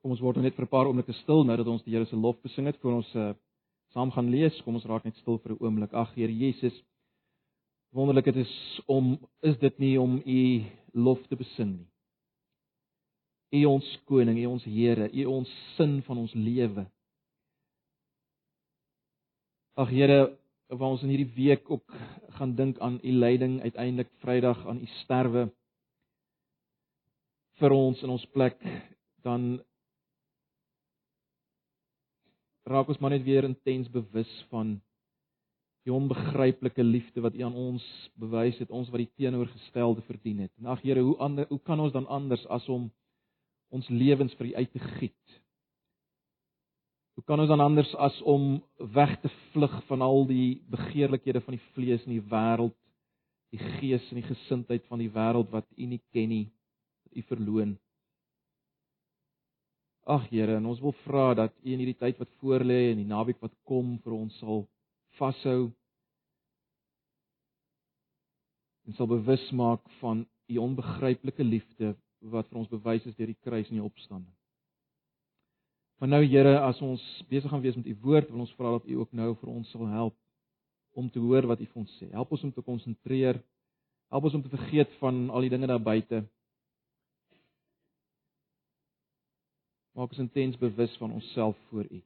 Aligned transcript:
Kom 0.00 0.14
ons 0.14 0.22
word 0.24 0.38
nou 0.38 0.46
net 0.46 0.56
vir 0.56 0.64
'n 0.64 0.72
paar 0.72 0.88
oomblikke 0.88 1.12
stil 1.20 1.44
nou 1.44 1.56
dat 1.56 1.66
ons 1.68 1.82
die 1.84 1.92
Here 1.92 2.06
se 2.06 2.16
lof 2.16 2.40
besing 2.40 2.66
het 2.66 2.78
voor 2.80 3.02
ons 3.02 3.14
uh, 3.14 3.34
saam 3.92 4.10
gaan 4.10 4.30
lees. 4.30 4.60
Kom 4.64 4.74
ons 4.74 4.86
raak 4.88 5.04
net 5.04 5.16
stil 5.16 5.38
vir 5.38 5.52
'n 5.52 5.60
oomblik. 5.60 5.92
Ag 5.92 6.14
Here 6.14 6.32
Jesus, 6.32 6.72
wonderlik 7.92 8.24
dit 8.24 8.36
is 8.36 8.80
om 8.86 9.18
is 9.42 9.58
dit 9.58 9.78
nie 9.78 10.00
om 10.00 10.22
u 10.24 10.64
lof 10.94 11.26
te 11.28 11.36
besing 11.36 11.76
nie. 11.76 11.88
U 13.60 13.64
ons 13.66 13.98
koning, 14.06 14.38
u 14.38 14.46
ons 14.46 14.64
Here, 14.64 15.10
u 15.12 15.24
ons 15.26 15.48
sin 15.76 16.02
van 16.02 16.18
ons 16.18 16.34
lewe. 16.34 16.86
Ag 19.76 19.90
Here, 19.90 20.38
waar 20.68 20.90
ons 20.90 21.02
in 21.02 21.10
hierdie 21.10 21.34
week 21.34 21.70
ook 21.70 21.92
gaan 22.38 22.54
dink 22.54 22.78
aan 22.78 23.00
u 23.02 23.12
lyding 23.12 23.60
uiteindelik 23.60 24.08
Vrydag 24.22 24.66
aan 24.66 24.80
u 24.80 24.86
sterwe 24.86 25.50
vir 27.60 27.70
ons 27.70 28.02
in 28.02 28.10
ons 28.10 28.26
plek 28.32 28.56
dan 29.22 29.60
raak 32.70 32.88
ons 32.88 33.00
maar 33.02 33.10
net 33.10 33.26
weer 33.26 33.44
intens 33.44 33.90
bewus 33.90 34.30
van 34.50 34.76
die 35.86 35.92
onbegryplike 35.94 36.84
liefde 36.84 37.22
wat 37.24 37.34
U 37.34 37.42
aan 37.42 37.56
ons 37.56 37.84
bewys 38.20 38.58
het, 38.60 38.70
ons 38.70 38.90
wat 38.92 39.00
die 39.02 39.12
teenoorgestelde 39.16 40.04
verdien 40.06 40.44
het. 40.44 40.52
En 40.60 40.68
ag 40.74 40.82
Here, 40.84 41.02
hoe 41.02 41.16
ander 41.18 41.48
hoe 41.48 41.60
kan 41.66 41.80
ons 41.80 41.92
dan 41.92 42.06
anders 42.06 42.44
as 42.52 42.68
om 42.68 42.90
ons 43.74 43.88
lewens 43.88 44.34
vir 44.38 44.50
U 44.50 44.54
uit 44.54 44.72
te 44.72 44.82
giet? 45.00 45.40
Hoe 47.16 47.24
kan 47.26 47.40
ons 47.40 47.50
dan 47.50 47.60
anders 47.60 47.90
as 47.96 48.16
om 48.22 48.60
weg 48.94 49.16
te 49.20 49.32
vlug 49.52 49.74
van 49.88 50.04
al 50.04 50.26
die 50.28 50.62
begeerlikhede 50.70 51.42
van 51.44 51.56
die 51.56 51.66
vlees 51.74 52.04
en 52.06 52.14
die 52.14 52.28
wêreld, 52.30 52.76
die 53.50 53.60
gees 53.80 54.06
en 54.12 54.20
die 54.20 54.28
gesindheid 54.28 54.86
van 54.88 55.02
die 55.02 55.10
wêreld 55.12 55.50
wat 55.52 55.66
U 55.76 55.88
nie 55.90 56.02
ken 56.14 56.30
nie, 56.30 56.46
wat 57.04 57.18
U 57.18 57.26
verloon? 57.32 57.74
Ag 60.10 60.26
Here, 60.32 60.56
en 60.58 60.66
ons 60.66 60.80
wil 60.82 60.94
vra 61.04 61.28
dat 61.38 61.54
U 61.62 61.70
in 61.70 61.78
hierdie 61.78 61.98
tyd 62.00 62.18
wat 62.18 62.30
voorlê 62.42 62.90
en 62.90 62.98
die 62.98 63.06
naweek 63.06 63.38
wat 63.44 63.54
kom 63.68 63.94
vir 64.02 64.16
ons 64.16 64.34
sal 64.42 64.64
vashou 65.20 65.70
en 68.88 68.96
sal 68.98 69.06
bewus 69.10 69.44
maak 69.54 69.84
van 70.00 70.24
U 70.50 70.58
onbegryplike 70.64 71.46
liefde 71.46 71.92
wat 72.32 72.48
vir 72.50 72.58
ons 72.58 72.72
bewys 72.72 73.06
is 73.06 73.14
deur 73.14 73.30
die 73.30 73.38
kruis 73.38 73.70
en 73.70 73.78
die 73.78 73.86
opstanding. 73.86 74.34
Maar 76.00 76.10
nou 76.16 76.22
Here, 76.24 76.56
as 76.64 76.80
ons 76.82 77.02
besig 77.30 77.52
gaan 77.52 77.62
wees 77.62 77.76
met 77.78 77.86
U 77.86 77.94
woord, 78.02 78.32
wil 78.32 78.42
ons 78.48 78.56
vra 78.58 78.74
dat 78.78 78.90
U 78.90 78.98
ook 79.04 79.14
nou 79.14 79.30
vir 79.44 79.52
ons 79.52 79.70
sal 79.70 79.86
help 79.94 80.16
om 80.98 81.06
te 81.12 81.22
hoor 81.22 81.46
wat 81.46 81.62
U 81.62 81.66
vir 81.70 81.82
ons 81.84 81.96
sê. 82.00 82.10
Help 82.10 82.34
ons 82.34 82.44
om 82.48 82.52
te 82.56 82.66
konsentreer. 82.66 83.38
Help 84.10 84.26
ons 84.26 84.38
om 84.40 84.42
te 84.42 84.50
vergeet 84.56 84.98
van 84.98 85.28
al 85.30 85.46
die 85.46 85.52
dinge 85.52 85.70
daar 85.70 85.82
buite 85.82 86.24
Maak 89.96 90.12
ons 90.14 90.22
intens 90.22 90.58
bewus 90.58 90.96
van 90.96 91.12
onsself 91.12 91.56
voor 91.70 91.86
U. 91.90 92.02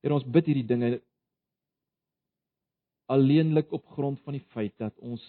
Here 0.00 0.16
ons 0.16 0.26
bid 0.26 0.48
hierdie 0.48 0.68
dinge 0.68 0.98
alleenlik 3.10 3.72
op 3.72 3.86
grond 3.96 4.20
van 4.24 4.36
die 4.36 4.44
feit 4.54 4.76
dat 4.80 4.96
ons 4.98 5.22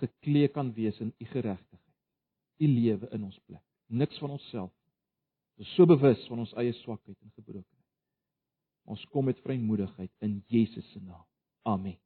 geklee 0.00 0.48
kan 0.48 0.72
wees 0.76 1.00
in 1.00 1.12
U 1.18 1.24
geregtigheid. 1.24 1.96
U 2.60 2.68
lewe 2.68 3.08
in 3.16 3.24
ons 3.24 3.40
plek. 3.48 3.64
Niks 3.86 4.20
van 4.22 4.36
onsself. 4.36 4.72
Ons 5.58 5.68
is 5.68 5.74
so 5.76 5.88
bewus 5.88 6.22
van 6.28 6.44
ons 6.44 6.52
eie 6.60 6.72
swakheid 6.80 7.16
en 7.20 7.32
gebrokenheid. 7.34 7.88
Ons 8.90 9.02
kom 9.12 9.28
met 9.28 9.40
vrymoedigheid 9.44 10.12
in 10.24 10.40
Jesus 10.48 10.86
se 10.92 11.02
naam. 11.02 11.26
Amen. 11.68 11.98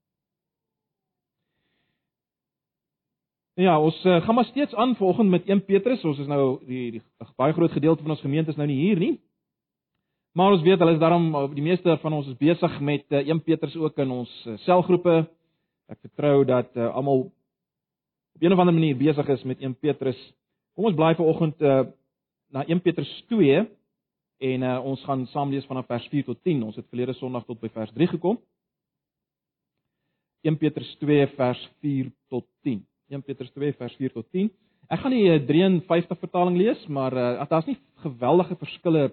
Ja, 3.55 3.81
ons 3.81 4.05
uh, 4.05 4.23
gaan 4.25 4.35
maar 4.35 4.45
steeds 4.45 4.75
aan 4.75 4.97
vanoggend 4.97 5.31
met 5.31 5.45
1 5.45 5.65
Petrus. 5.65 6.05
Ons 6.05 6.19
is 6.19 6.27
nou 6.27 6.59
die, 6.67 6.91
die 6.91 7.03
baie 7.37 7.53
groot 7.53 7.71
gedeelte 7.71 8.03
van 8.03 8.11
ons 8.11 8.21
gemeente 8.21 8.51
is 8.51 8.57
nou 8.57 8.67
nie 8.67 8.81
hier 8.81 8.99
nie. 8.99 9.13
Maar 10.35 10.57
ons 10.57 10.63
weet 10.63 10.79
hulle 10.79 10.97
is 10.97 10.99
daarom 10.99 11.29
eh, 11.35 11.45
die 11.55 11.63
meeste 11.63 11.95
van 12.03 12.13
ons 12.13 12.27
is 12.27 12.35
besig 12.41 12.81
met 12.81 13.05
uh, 13.15 13.21
1 13.23 13.43
Petrus 13.47 13.77
ook 13.79 14.01
in 14.03 14.11
ons 14.11 14.31
uh, 14.47 14.57
selgroepe. 14.65 15.21
Ek 15.87 16.01
vertrou 16.01 16.41
dat 16.49 16.75
uh, 16.75 16.89
almal 16.99 17.29
op 18.35 18.43
'n 18.43 18.53
of 18.53 18.59
ander 18.59 18.75
manier 18.75 18.97
besig 18.99 19.29
is 19.29 19.45
met 19.45 19.63
1 19.63 19.77
Petrus. 19.79 20.19
Kom 20.75 20.89
ons 20.91 20.97
bly 20.99 21.13
vanoggend 21.15 21.63
uh, 21.63 21.85
na 22.51 22.65
1 22.67 22.81
Petrus 22.83 23.13
2 23.29 23.61
en 24.39 24.63
uh, 24.63 24.81
ons 24.85 25.05
gaan 25.05 25.27
saam 25.27 25.51
lees 25.51 25.67
vanaf 25.67 25.87
vers 25.87 26.09
4 26.09 26.25
tot 26.25 26.43
10. 26.43 26.63
Ons 26.63 26.77
het 26.77 26.89
verlede 26.89 27.15
Sondag 27.15 27.47
tot 27.47 27.61
by 27.61 27.71
vers 27.71 27.93
3 27.95 28.07
gekom. 28.17 28.41
1 30.43 30.59
Petrus 30.59 30.97
2 30.99 31.27
vers 31.39 31.71
4 31.81 32.11
tot 32.29 32.47
10. 32.63 32.83
1 33.13 33.23
Petrus 33.23 33.51
2 33.53 33.73
vers 33.79 33.97
4 34.01 34.13
tot 34.13 34.29
10. 34.31 34.51
Ek 34.93 35.01
gaan 35.01 35.15
die 35.15 35.29
53 35.49 36.11
eh, 36.11 36.21
vertaling 36.21 36.57
lees, 36.61 36.81
maar 36.87 37.15
uh, 37.17 37.45
daar's 37.49 37.69
nie 37.69 37.79
geweldige 38.05 38.57
verskille 38.61 39.11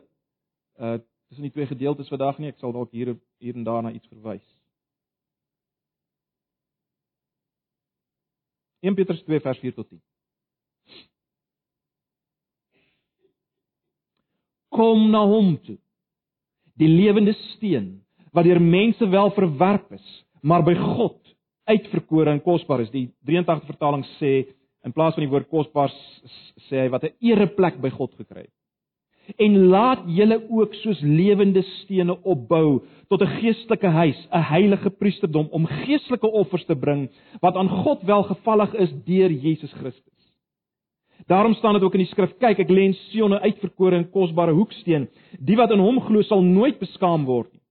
uh 0.80 1.00
tussen 1.32 1.48
die 1.48 1.54
twee 1.56 1.68
gedeeltes 1.70 2.10
vandag 2.12 2.42
nie. 2.44 2.50
Ek 2.52 2.58
sal 2.60 2.74
dalk 2.76 2.92
hier 2.92 3.14
hier 3.40 3.56
en 3.56 3.64
daar 3.64 3.86
na 3.86 3.94
iets 3.96 4.10
verwys. 4.12 4.44
1 8.84 8.98
Petrus 8.98 9.22
2 9.24 9.40
vers 9.40 9.62
4 9.62 9.78
tot 9.78 9.88
10. 9.88 10.02
Kom 14.76 15.08
na 15.14 15.22
hom 15.24 15.54
toe. 15.64 15.78
Die 16.76 16.90
lewende 16.92 17.32
steen 17.54 18.02
wat 18.36 18.48
deur 18.48 18.60
mense 18.64 19.08
wel 19.12 19.32
verwerp 19.36 19.92
is, 19.96 20.06
maar 20.42 20.64
by 20.68 20.76
God 20.76 21.21
uitverkore 21.72 22.32
en 22.32 22.44
kosbaar 22.44 22.86
is. 22.86 22.92
Die 22.94 23.08
83 23.28 23.70
vertaling 23.72 24.06
sê 24.20 24.34
in 24.86 24.94
plaas 24.96 25.16
van 25.16 25.26
die 25.26 25.32
woord 25.32 25.50
kosbaar 25.52 25.94
sê 26.70 26.86
hy 26.86 26.90
wat 26.90 27.04
'n 27.06 27.16
ereplek 27.22 27.82
by 27.82 27.90
God 27.90 28.14
gekry 28.18 28.46
het. 28.48 28.56
En 29.38 29.68
laat 29.70 30.02
julle 30.08 30.42
ook 30.50 30.74
soos 30.82 31.00
lewende 31.02 31.62
stene 31.82 32.16
opbou 32.24 32.82
tot 33.08 33.22
'n 33.22 33.34
geestelike 33.42 33.88
huis, 33.88 34.28
'n 34.32 34.48
heilige 34.54 34.90
priesterdom 34.90 35.48
om 35.52 35.66
geestelike 35.66 36.28
offers 36.28 36.66
te 36.66 36.76
bring 36.76 37.10
wat 37.42 37.56
aan 37.56 37.70
God 37.70 38.02
welgevallig 38.02 38.74
is 38.74 38.92
deur 39.06 39.32
Jesus 39.32 39.74
Christus. 39.74 40.12
Daarom 41.28 41.54
staan 41.54 41.74
dit 41.74 41.84
ook 41.84 41.94
in 41.94 42.06
die 42.06 42.12
skrif: 42.12 42.34
Kyk, 42.38 42.60
ek 42.60 42.70
lê 42.70 42.82
in 42.86 42.94
Sion 42.94 43.34
'n 43.34 43.44
uitverkore 43.44 43.96
en 43.96 44.10
kosbare 44.10 44.52
hoeksteen. 44.52 45.08
Die 45.40 45.56
wat 45.56 45.72
in 45.72 45.80
hom 45.80 46.00
glo 46.02 46.22
sal 46.22 46.42
nooit 46.42 46.80
beskaam 46.80 47.26
word 47.26 47.54
nie. 47.54 47.62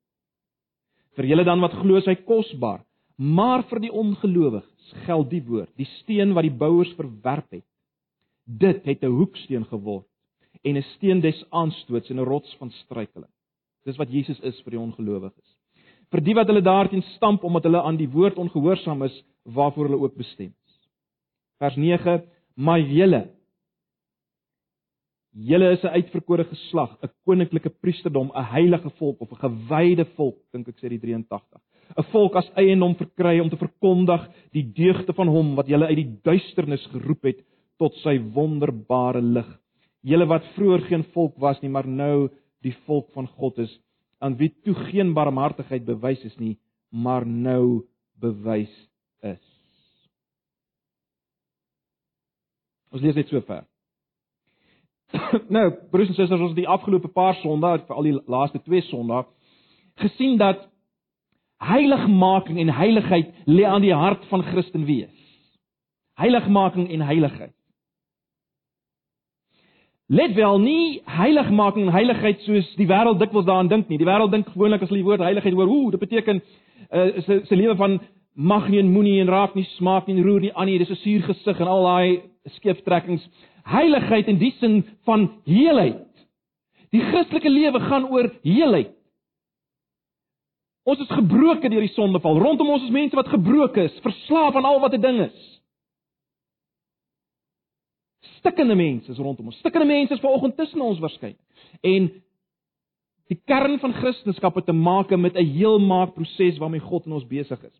Vir 1.17 1.25
julle 1.25 1.45
dan 1.45 1.61
wat 1.61 1.73
glo, 1.73 1.97
is 1.97 2.07
hy 2.07 2.15
kosbaar. 2.15 2.81
Maar 3.21 3.67
vir 3.69 3.83
die 3.85 3.93
ongelowiges 3.93 4.93
geld 5.05 5.29
die 5.31 5.43
woord: 5.45 5.71
die 5.77 5.89
steen 6.01 6.33
wat 6.33 6.47
die 6.47 6.57
bouers 6.57 6.93
verwerp 6.97 7.51
het, 7.53 7.67
dit 8.45 8.85
het 8.85 9.03
'n 9.05 9.13
hoeksteen 9.13 9.65
geword 9.65 10.07
en 10.65 10.77
'n 10.77 10.83
steen 10.97 11.21
des 11.21 11.45
aanstoots 11.51 12.11
en 12.11 12.17
'n 12.17 12.25
rots 12.25 12.57
van 12.59 12.71
struikeling. 12.71 13.31
Dis 13.85 13.97
wat 13.97 14.11
Jesus 14.11 14.41
is 14.41 14.61
vir 14.63 14.71
die 14.71 14.81
ongelowiges. 14.81 15.57
Vir 16.11 16.21
die 16.21 16.35
wat 16.35 16.47
hulle 16.47 16.63
daarteen 16.63 17.03
stamp 17.03 17.45
omdat 17.45 17.65
hulle 17.65 17.83
aan 17.83 17.97
die 17.97 18.09
woord 18.09 18.39
ongehoorsaam 18.39 19.03
is 19.03 19.25
waarvoor 19.45 19.85
hulle 19.85 20.01
ook 20.01 20.17
bestem 20.17 20.55
is. 20.67 20.89
Vers 21.59 21.77
9: 21.77 22.25
Maar 22.55 22.81
julle 22.81 23.31
Julle 25.33 25.71
is 25.71 25.83
'n 25.83 25.87
uitverkore 25.87 26.45
geslag, 26.45 26.99
'n 27.03 27.11
koninklike 27.25 27.71
priesterdom, 27.71 28.33
'n 28.35 28.45
heilige 28.45 28.91
volk 28.91 29.21
of 29.21 29.31
'n 29.31 29.37
gewyde 29.37 30.05
volk, 30.05 30.39
dink 30.53 30.69
ek 30.69 30.77
sê 30.79 30.89
die 30.89 30.99
83. 30.99 31.61
'n 31.99 32.07
Volk 32.13 32.37
as 32.37 32.51
eiendom 32.55 32.95
verkry 32.95 33.41
om 33.41 33.51
te 33.51 33.59
verkondig 33.59 34.29
die 34.53 34.65
deugde 34.73 35.13
van 35.13 35.29
hom 35.29 35.55
wat 35.57 35.69
julle 35.69 35.87
uit 35.87 35.97
die 35.97 36.13
duisternis 36.23 36.87
geroep 36.93 37.25
het 37.25 37.41
tot 37.79 37.95
sy 38.05 38.19
wonderbare 38.35 39.23
lig. 39.23 39.49
Julle 40.03 40.27
wat 40.27 40.47
vroeër 40.55 40.87
geen 40.89 41.05
volk 41.15 41.39
was 41.39 41.61
nie, 41.63 41.71
maar 41.71 41.89
nou 41.89 42.29
die 42.65 42.75
volk 42.87 43.11
van 43.13 43.27
God 43.27 43.59
is, 43.59 43.73
aan 44.21 44.37
wie 44.37 44.53
toe 44.65 44.75
geen 44.91 45.15
barmhartigheid 45.17 45.85
bewys 45.85 46.23
is 46.25 46.37
nie, 46.39 46.59
maar 46.91 47.27
nou 47.27 47.87
bewys 48.21 48.73
is. 49.25 49.43
Ons 52.91 53.03
lees 53.03 53.17
net 53.17 53.29
so 53.31 53.41
ver. 53.47 53.65
nou, 55.57 55.67
broers 55.91 56.11
en 56.11 56.17
susters, 56.17 56.41
ons 56.41 56.53
het 56.53 56.63
die 56.63 56.71
afgelope 56.71 57.11
paar 57.15 57.39
Sondae, 57.41 57.83
veral 57.87 58.09
die 58.09 58.17
laaste 58.31 58.61
twee 58.65 58.83
Sondae, 58.89 59.25
gesien 60.01 60.39
dat 60.41 60.70
heiligmaking 61.61 62.59
en 62.59 62.73
heiligheid 62.73 63.33
lê 63.47 63.65
aan 63.65 63.85
die 63.85 63.95
hart 63.95 64.25
van 64.29 64.43
Christen 64.43 64.87
wees. 64.89 65.13
Heiligmaking 66.21 66.89
en 66.91 67.01
heiligheid. 67.01 67.55
Let 70.11 70.35
wel 70.35 70.59
nie 70.59 71.03
heiligmaking 71.05 71.87
en 71.87 71.93
heiligheid 71.95 72.41
soos 72.43 72.73
die 72.77 72.89
wêreld 72.91 73.21
dikwels 73.21 73.47
daaraan 73.47 73.69
dink 73.71 73.89
nie. 73.89 73.99
Die 74.01 74.09
wêreld 74.09 74.33
dink 74.35 74.49
gewoonlik 74.51 74.83
as 74.83 74.91
hulle 74.91 75.05
die 75.05 75.07
woord 75.07 75.23
heiligheid 75.23 75.55
hoor, 75.55 75.71
ooh, 75.71 75.91
dit 75.93 76.01
beteken 76.01 76.41
uh, 76.41 77.21
se 77.27 77.43
se 77.47 77.57
lewe 77.57 77.77
van 77.79 78.01
mag 78.35 78.69
nie 78.69 78.81
en 78.81 78.91
moenie 78.91 79.21
en 79.21 79.31
raak 79.31 79.55
nie, 79.55 79.67
smaak 79.77 80.09
nie, 80.09 80.23
roer 80.23 80.41
nie 80.41 80.55
aan 80.55 80.67
nie, 80.67 80.79
dis 80.79 80.91
'n 80.91 81.03
suur 81.05 81.23
gesig 81.29 81.61
en 81.61 81.69
al 81.69 81.85
daai 81.85 82.21
skeeftrekkings 82.57 83.27
heiligheid 83.71 84.29
in 84.29 84.39
die 84.39 84.53
sin 84.59 84.85
van 85.05 85.29
heelheid. 85.45 86.07
Die 86.91 87.03
Christelike 87.03 87.51
lewe 87.51 87.81
gaan 87.81 88.09
oor 88.11 88.31
heelheid. 88.43 88.97
Ons 90.83 91.01
is 91.01 91.11
gebroken 91.13 91.71
deur 91.71 91.81
die 91.81 91.95
sondeval. 91.95 92.39
Rondom 92.39 92.71
ons 92.71 92.83
is 92.83 92.91
mense 92.91 93.17
wat 93.17 93.29
gebroken 93.29 93.83
is, 93.83 93.99
verslaaf 94.01 94.55
aan 94.55 94.65
al 94.65 94.81
wat 94.81 94.95
'n 94.95 95.01
ding 95.01 95.21
is. 95.21 95.61
stikkende 98.41 98.75
mense 98.75 99.11
is 99.11 99.19
rondom 99.19 99.51
ons. 99.51 99.59
Stikkende 99.61 99.87
mense 99.87 100.15
is 100.15 100.23
vanoggend 100.23 100.57
tussen 100.57 100.81
ons 100.81 101.01
waarskynlik. 101.03 101.39
En 101.81 102.09
die 103.31 103.39
kern 103.47 103.79
van 103.83 103.95
Christendom 104.01 104.57
het 104.57 104.67
te 104.67 104.73
maak 104.73 105.11
met 105.17 105.37
'n 105.37 105.53
heelmaakproses 105.57 106.59
waarmee 106.59 106.81
God 106.81 107.07
in 107.07 107.13
ons 107.13 107.27
besig 107.27 107.63
is. 107.63 107.77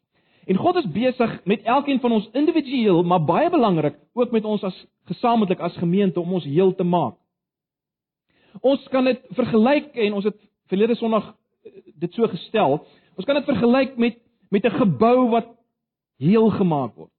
En 0.47 0.57
God 0.57 0.77
is 0.77 0.93
besig 0.93 1.41
met 1.45 1.63
elkeen 1.63 2.01
van 2.01 2.13
ons 2.13 2.29
individueel, 2.33 3.03
maar 3.03 3.25
baie 3.25 3.51
belangrik, 3.51 3.97
ook 4.13 4.31
met 4.31 4.45
ons 4.45 4.63
as 4.63 4.87
gesamentlik 5.05 5.61
as 5.61 5.77
gemeente 5.77 6.21
om 6.21 6.33
ons 6.33 6.45
heel 6.45 6.75
te 6.75 6.85
maak. 6.85 7.15
Ons 8.61 8.89
kan 8.89 9.05
dit 9.05 9.21
vergelyk 9.31 9.95
en 9.95 10.13
ons 10.13 10.25
het 10.25 10.37
verlede 10.67 10.95
Sondag 10.95 11.35
dit 12.01 12.13
so 12.15 12.29
gestel. 12.29 12.81
Ons 13.17 13.27
kan 13.27 13.35
dit 13.35 13.45
vergelyk 13.45 13.97
met 13.97 14.19
met 14.51 14.65
'n 14.65 14.79
gebou 14.83 15.31
wat 15.31 15.47
heel 16.19 16.51
gemaak 16.51 16.95
word. 16.97 17.11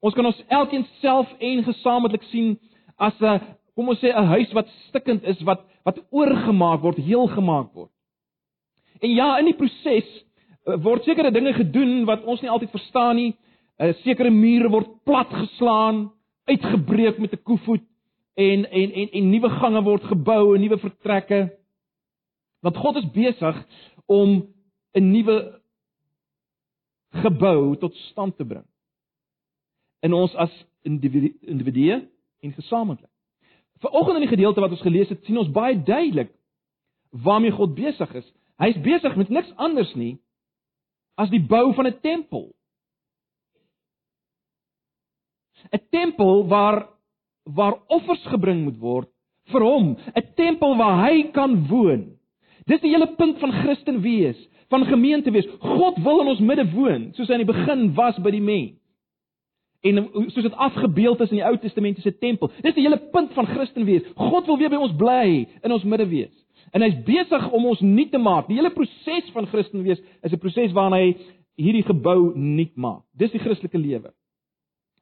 Ons 0.00 0.14
kan 0.14 0.26
ons 0.26 0.44
elkeen 0.48 0.86
self 1.00 1.28
en 1.38 1.64
gesamentlik 1.64 2.22
sien 2.22 2.58
as 2.96 3.20
'n 3.20 3.40
kom 3.74 3.88
ons 3.88 4.00
sê 4.00 4.08
'n 4.08 4.24
huis 4.24 4.52
wat 4.52 4.68
stikkend 4.88 5.24
is, 5.24 5.40
wat 5.42 5.60
wat 5.84 5.98
oorgemaak 6.10 6.80
word, 6.80 6.96
heel 6.96 7.26
gemaak 7.26 7.72
word. 7.74 7.90
En 9.00 9.10
ja, 9.10 9.38
in 9.38 9.44
die 9.44 9.56
proses 9.56 10.28
Eh, 10.68 10.76
word 10.84 11.06
sekere 11.06 11.32
dinge 11.32 11.54
gedoen 11.56 12.02
wat 12.08 12.24
ons 12.28 12.42
nie 12.44 12.50
altyd 12.52 12.72
verstaan 12.74 13.16
nie. 13.16 13.36
'n 13.78 13.94
Sekere 14.02 14.30
mure 14.30 14.68
word 14.68 14.88
platgeslaan, 15.06 16.10
uitgebreek 16.50 17.18
met 17.18 17.32
'n 17.32 17.42
koevoet 17.42 17.84
en 18.34 18.66
en 18.70 18.92
en 18.92 19.08
en 19.12 19.30
nuwe 19.30 19.48
gange 19.48 19.82
word 19.82 20.02
gebou 20.02 20.58
nuwe 20.58 20.78
vertrekke. 20.78 21.50
Want 22.60 22.76
God 22.76 22.96
is 22.96 23.10
besig 23.10 23.66
om 24.06 24.54
'n 24.92 25.10
nuwe 25.10 25.60
gebou 27.10 27.76
tot 27.76 27.94
stand 27.94 28.36
te 28.36 28.44
bring. 28.44 28.66
In 30.00 30.12
ons 30.12 30.34
as 30.34 30.66
individue 30.82 32.08
en 32.40 32.52
gesamentlik. 32.52 33.10
Vanoggend 33.78 34.14
in 34.14 34.26
die 34.26 34.36
gedeelte 34.36 34.60
wat 34.60 34.70
ons 34.70 34.80
gelees 34.80 35.08
het, 35.08 35.24
sien 35.24 35.38
ons 35.38 35.50
baie 35.50 35.82
duidelik 35.82 36.32
waarmee 37.10 37.54
God 37.54 37.74
besig 37.74 38.14
is. 38.14 38.26
Hy 38.58 38.72
is 38.72 38.80
besig 38.82 39.16
met 39.16 39.28
niks 39.28 39.52
anders 39.56 39.94
nie 39.94 40.18
as 41.18 41.30
die 41.30 41.42
bou 41.42 41.72
van 41.74 41.86
'n 41.86 42.00
tempel. 42.00 42.54
'n 45.72 45.82
Tempel 45.90 46.46
waar 46.46 46.88
waar 47.44 47.80
offers 47.86 48.26
gebring 48.26 48.64
moet 48.64 48.78
word 48.78 49.08
vir 49.48 49.62
hom, 49.62 49.96
'n 50.14 50.34
tempel 50.36 50.76
waar 50.76 51.08
hy 51.08 51.30
kan 51.32 51.66
woon. 51.66 52.17
Dis 52.68 52.82
die 52.84 52.92
hele 52.92 53.08
punt 53.16 53.38
van 53.40 53.52
Christen 53.62 54.02
wees, 54.04 54.38
van 54.68 54.84
gemeente 54.84 55.32
wees. 55.32 55.48
God 55.60 55.96
wil 56.04 56.20
in 56.20 56.32
ons 56.34 56.42
midde 56.44 56.66
woon, 56.74 57.08
soos 57.16 57.30
hy 57.30 57.38
in 57.38 57.46
die 57.46 57.52
begin 57.52 57.86
was 57.96 58.18
by 58.20 58.32
die 58.34 58.44
mens. 58.44 58.76
En 59.86 60.00
soos 60.32 60.42
dit 60.42 60.56
afgebeeld 60.58 61.20
is 61.22 61.30
in 61.30 61.38
die 61.38 61.46
Ou 61.46 61.54
Testamentiese 61.62 62.12
tempel. 62.18 62.50
Dis 62.64 62.74
die 62.74 62.82
hele 62.82 62.98
punt 63.12 63.32
van 63.36 63.46
Christen 63.46 63.86
wees. 63.86 64.04
God 64.18 64.48
wil 64.50 64.58
weer 64.58 64.72
by 64.72 64.80
ons 64.82 64.96
bly, 64.98 65.46
in 65.62 65.72
ons 65.72 65.86
midde 65.86 66.08
wees. 66.10 66.34
En 66.74 66.82
hy's 66.84 66.98
besig 67.06 67.46
om 67.54 67.68
ons 67.70 67.80
nuut 67.80 68.10
te 68.12 68.20
maak. 68.20 68.48
Die 68.50 68.58
hele 68.58 68.72
proses 68.74 69.30
van 69.32 69.46
Christen 69.48 69.86
wees 69.86 70.02
is 70.22 70.32
'n 70.32 70.42
proses 70.42 70.74
waarin 70.74 70.98
hy 70.98 71.16
hierdie 71.56 71.86
gebou 71.86 72.32
nuut 72.34 72.76
maak. 72.76 73.02
Dis 73.16 73.30
die 73.30 73.40
Christelike 73.40 73.78
lewe. 73.78 74.12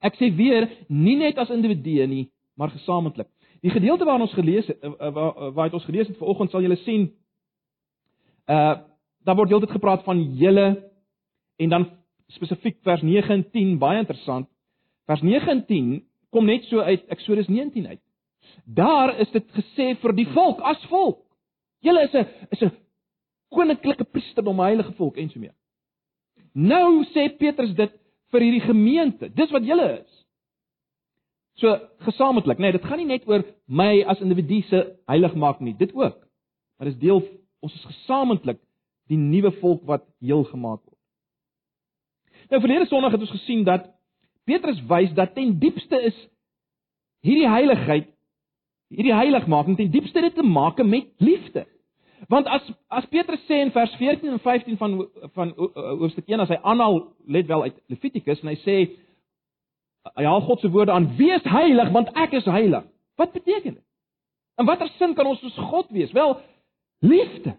Ek 0.03 0.15
sê 0.15 0.31
weer, 0.37 0.69
nie 0.89 1.17
net 1.17 1.39
as 1.39 1.51
individue 1.51 2.07
nie, 2.07 2.29
maar 2.57 2.71
gesamentlik. 2.71 3.27
Die 3.63 3.71
gedeelte 3.71 4.05
waarin 4.05 4.23
ons 4.23 4.35
gelees 4.35 4.67
het, 4.67 4.83
eh, 4.83 5.11
waar 5.11 5.53
waar 5.53 5.65
het 5.65 5.75
ons 5.75 5.85
gelees 5.85 6.09
het 6.09 6.17
vanoggend 6.17 6.51
sal 6.51 6.61
julle 6.61 6.77
sien 6.77 7.11
uh 8.46 8.76
daar 9.26 9.34
word 9.34 9.50
heeltyd 9.50 9.72
gepraat 9.75 10.04
van 10.06 10.20
julle 10.38 10.66
en 11.58 11.69
dan 11.69 11.84
spesifiek 12.31 12.76
vers 12.87 13.02
9 13.02 13.34
en 13.34 13.43
10 13.50 13.78
baie 13.78 13.98
interessant. 13.98 14.46
Vers 15.10 15.22
9 15.22 15.50
en 15.50 15.62
10 15.66 15.88
kom 16.31 16.46
net 16.46 16.64
so 16.70 16.78
uit 16.78 17.02
Eksodus 17.10 17.48
19 17.50 17.87
uit. 17.87 18.02
Daar 18.64 19.16
is 19.19 19.31
dit 19.34 19.46
gesê 19.58 19.94
vir 19.98 20.14
die 20.14 20.28
volk 20.31 20.60
as 20.62 20.84
volk. 20.90 21.25
Julle 21.82 22.04
is 22.06 22.14
'n 22.14 22.26
is 22.50 22.62
'n 22.62 22.70
koninklike 23.50 24.04
priesterdom, 24.04 24.60
heilige 24.60 24.93
volk 24.93 25.16
en 25.16 25.31
so 25.31 25.40
meer. 25.40 25.54
Nou 26.54 27.04
sê 27.04 27.28
Petrus 27.37 27.75
dit 27.75 27.93
vir 28.31 28.40
hierdie 28.40 28.66
gemeente. 28.66 29.28
Dis 29.34 29.50
wat 29.50 29.64
julle 29.64 30.00
is. 30.00 30.26
So 31.54 31.78
gesamentlik, 31.98 32.58
nee, 32.58 32.72
dit 32.72 32.84
gaan 32.84 32.98
nie 32.98 33.06
net 33.06 33.28
oor 33.28 33.44
my 33.66 34.04
as 34.04 34.20
individu 34.20 34.62
se 34.69 34.82
heilig 35.06 35.34
maak 35.34 35.60
nie, 35.60 35.76
dit 35.76 35.94
ook. 35.94 36.19
Maar 36.76 36.90
dis 36.90 36.98
deel 36.98 37.22
ons 37.64 37.75
is 37.75 37.85
gesamentlik 37.85 38.61
die 39.11 39.19
nuwe 39.19 39.53
volk 39.61 39.85
wat 39.87 40.05
heel 40.20 40.44
gemaak 40.44 40.82
word. 40.82 40.99
Nou 42.50 42.61
verlede 42.62 42.87
Sondag 42.87 43.14
het 43.17 43.25
ons 43.26 43.35
gesien 43.35 43.64
dat 43.67 43.88
Petrus 44.47 44.79
wys 44.87 45.14
dat 45.14 45.35
ten 45.35 45.56
diepste 45.58 45.99
is 46.06 46.19
hierdie 47.26 47.49
heiligheid, 47.50 48.11
hierdie 48.94 49.14
heiligmaking 49.14 49.79
ten 49.79 49.91
diepste 49.91 50.23
dit 50.23 50.35
te 50.35 50.47
maak 50.47 50.79
met 50.85 51.08
liefde. 51.19 51.67
Want 52.31 52.47
as 52.47 52.62
as 52.88 53.06
Petrus 53.11 53.43
sê 53.47 53.61
in 53.64 53.73
vers 53.75 53.93
14 53.99 54.37
en 54.37 54.41
15 54.41 54.79
van 54.81 54.94
van 55.35 55.53
hoofstuk 55.75 56.29
1 56.29 56.41
as 56.41 56.53
hy 56.55 56.61
aanhaal 56.62 57.03
let 57.26 57.47
wel 57.47 57.62
uit 57.62 57.82
Levitikus 57.93 58.41
en 58.43 58.53
hy 58.53 58.56
sê 58.62 58.76
hy 60.14 60.25
haal 60.25 60.44
God 60.47 60.62
se 60.62 60.70
woorde 60.70 60.94
aan 60.94 61.11
wees 61.19 61.44
heilig 61.44 61.91
want 61.93 62.12
ek 62.14 62.38
is 62.38 62.47
heilig. 62.47 62.87
Wat 63.17 63.32
beteken 63.32 63.75
dit? 63.75 63.85
In 64.56 64.69
watter 64.69 64.88
sin 64.97 65.14
kan 65.14 65.26
ons 65.26 65.41
soos 65.41 65.58
God 65.70 65.91
wees? 65.93 66.12
Wel 66.17 66.38
liefde. 66.98 67.56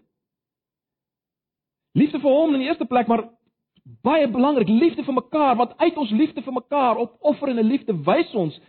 Liefde 1.92 2.20
vir 2.20 2.30
hom 2.30 2.54
in 2.54 2.64
die 2.64 2.68
eerste 2.70 2.86
plek 2.86 3.06
maar 3.06 3.26
baie 4.04 4.28
belangrik 4.28 4.68
liefde 4.68 5.04
vir 5.04 5.16
mekaar 5.16 5.56
want 5.56 5.76
uit 5.78 5.96
ons 5.96 6.10
liefde 6.10 6.42
vir 6.42 6.52
mekaar 6.52 6.96
op 6.96 7.16
offerende 7.20 7.64
liefde 7.64 7.96
wys 8.04 8.34
ons 8.34 8.60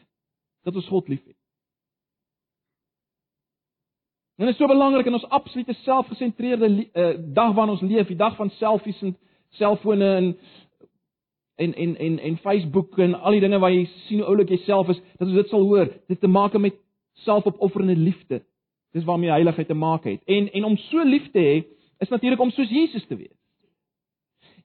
dat 0.64 0.76
ons 0.76 0.88
God 0.88 1.08
liefhet. 1.08 1.36
En 4.40 4.46
dit 4.46 4.54
is 4.54 4.60
so 4.62 4.68
belangrik 4.72 5.06
in 5.06 5.14
ons 5.14 5.30
absolute 5.36 5.74
selfgesentreerde 5.74 6.70
uh, 6.70 7.10
dag 7.36 7.54
waarin 7.54 7.74
ons 7.74 7.84
leef, 7.84 8.08
die 8.08 8.16
dag 8.16 8.38
van 8.40 8.52
selfies 8.56 9.02
en 9.04 9.18
selfone 9.60 10.16
en 10.16 10.30
en 11.60 11.74
en 11.76 11.96
en 11.98 12.20
en 12.20 12.38
Facebook 12.38 12.98
en 12.98 13.18
al 13.20 13.36
die 13.36 13.44
dinge 13.44 13.60
waar 13.60 13.74
jy 13.74 13.84
sien 14.06 14.22
hoe 14.22 14.30
oulik 14.32 14.54
jy 14.54 14.62
self 14.64 14.94
is, 14.94 15.02
dat 15.18 15.28
ons 15.28 15.36
dit 15.42 15.52
sal 15.52 15.66
hoor, 15.68 15.92
dit 16.08 16.20
te 16.20 16.28
maak 16.32 16.56
met 16.56 16.78
selfopofferende 17.26 17.98
liefde. 18.00 18.40
Dis 18.94 19.04
waarmee 19.06 19.30
heiligheid 19.30 19.68
te 19.68 19.74
maak 19.74 20.04
het. 20.04 20.22
En 20.26 20.52
en 20.52 20.64
om 20.64 20.78
so 20.78 21.04
lief 21.04 21.32
te 21.32 21.40
hê, 21.40 21.58
is 22.00 22.10
natuurlik 22.10 22.40
om 22.40 22.52
soos 22.52 22.70
Jesus 22.70 23.06
te 23.06 23.16
wees. 23.16 23.36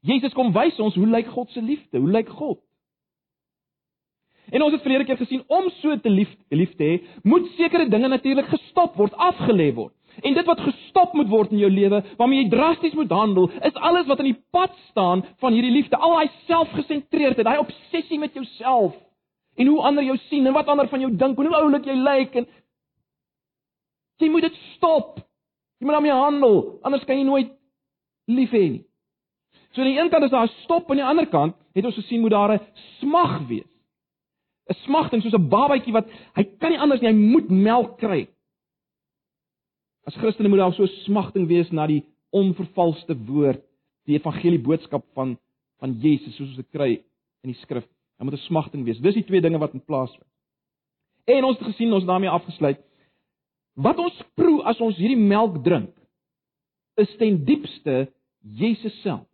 Jesus 0.00 0.32
kom 0.32 0.53
wys 0.53 0.79
ons 0.81 0.94
hoe 0.94 1.09
lyk 1.09 1.29
God 1.32 1.50
se 1.50 1.62
liefde? 1.62 1.99
Hoe 1.99 2.11
lyk 2.11 2.29
God? 2.29 2.61
En 4.53 4.62
ons 4.62 4.73
het 4.73 4.82
verlede 4.85 5.05
keer 5.09 5.17
gesien 5.17 5.43
om 5.47 5.71
so 5.81 5.97
te 6.00 6.11
lief 6.12 6.33
lief 6.52 6.75
te 6.76 6.85
hê, 6.85 6.97
moet 7.23 7.47
sekere 7.57 7.88
dinge 7.88 8.09
natuurlik 8.09 8.49
gestop 8.52 8.97
word, 9.00 9.14
afgelê 9.16 9.71
word. 9.75 9.95
En 10.23 10.35
dit 10.37 10.47
wat 10.47 10.61
gestop 10.62 11.14
moet 11.16 11.28
word 11.28 11.52
in 11.52 11.62
jou 11.64 11.71
lewe, 11.73 12.02
waarmee 12.21 12.45
jy 12.45 12.50
drasties 12.52 12.95
moet 12.95 13.11
handel, 13.11 13.49
is 13.66 13.81
alles 13.81 14.07
wat 14.07 14.21
in 14.23 14.31
die 14.31 14.43
pad 14.54 14.76
staan 14.90 15.25
van 15.43 15.57
hierdie 15.57 15.73
liefde, 15.75 15.97
al 15.97 16.19
daai 16.19 16.31
selfgesentreerdheid, 16.50 17.47
daai 17.47 17.64
obsessie 17.64 18.21
met 18.21 18.37
jouself 18.37 18.95
en 19.54 19.71
hoe 19.71 19.81
ander 19.87 20.04
jou 20.04 20.16
sien 20.28 20.47
en 20.47 20.54
wat 20.54 20.69
ander 20.71 20.88
van 20.90 21.02
jou 21.04 21.11
dink 21.14 21.38
en 21.38 21.49
hoe 21.49 21.59
oulik 21.62 21.87
jy 21.87 21.95
lyk 21.99 22.38
en 22.40 22.47
jy 24.23 24.30
moet 24.30 24.47
dit 24.49 24.59
stop. 24.75 25.18
Jy 25.78 25.87
moet 25.87 25.97
daarmee 25.97 26.12
handel, 26.12 26.78
anders 26.83 27.04
kan 27.04 27.18
jy 27.18 27.25
nooit 27.25 27.50
lief 28.30 28.50
hê 28.54 28.68
nie. 28.71 28.85
So 29.75 29.83
aan 29.83 29.90
die 29.90 29.99
een 29.99 30.11
kant 30.11 30.25
is 30.25 30.30
daar 30.30 30.47
'n 30.47 30.62
stop 30.62 30.90
en 30.90 30.90
aan 30.90 30.97
die 30.97 31.11
ander 31.11 31.26
kant 31.26 31.56
het 31.75 31.85
ons 31.85 31.94
gesien 31.94 32.21
moet 32.21 32.30
daar 32.30 32.52
'n 32.54 32.61
smag 33.00 33.47
wees. 33.49 33.71
'n 34.71 34.75
smagting 34.85 35.23
soos 35.23 35.35
'n 35.35 35.49
babatjie 35.49 35.92
wat 35.92 36.06
hy 36.37 36.44
kan 36.59 36.71
nie 36.71 36.78
anders 36.78 37.00
nie, 37.00 37.11
hy 37.11 37.16
moet 37.16 37.49
melk 37.50 37.99
kry. 37.99 38.28
As 40.06 40.16
Christene 40.16 40.49
moet 40.49 40.59
daar 40.59 40.75
so 40.75 40.83
'n 40.83 41.00
smagting 41.04 41.49
wees 41.49 41.71
na 41.71 41.87
die 41.87 42.04
onvervalste 42.30 43.16
woord, 43.26 43.62
die 44.06 44.18
evangelie 44.18 44.61
boodskap 44.61 45.04
van 45.14 45.38
van 45.80 45.99
Jesus 46.00 46.37
soos 46.37 46.49
ons 46.49 46.56
dit 46.56 46.71
kry 46.71 46.90
in 47.42 47.52
die 47.52 47.61
skrif. 47.61 47.85
Daar 48.16 48.26
moet 48.26 48.35
'n 48.35 48.47
smagting 48.47 48.85
wees. 48.85 49.00
Dis 49.00 49.14
die 49.14 49.25
twee 49.25 49.40
dinge 49.40 49.59
wat 49.59 49.73
in 49.73 49.85
plaas 49.85 50.11
vind. 50.11 50.30
En 51.25 51.44
ons 51.44 51.59
het 51.59 51.66
gesien 51.66 51.92
ons 51.92 52.04
daarmee 52.04 52.30
afgesluit. 52.30 52.78
Wat 53.75 53.99
ons 53.99 54.19
proe 54.38 54.62
as 54.71 54.81
ons 54.83 54.99
hierdie 54.99 55.19
melk 55.19 55.59
drink, 55.64 55.90
is 57.00 57.11
ten 57.19 57.40
diepste 57.47 58.04
Jesus 58.54 58.95
self. 59.02 59.26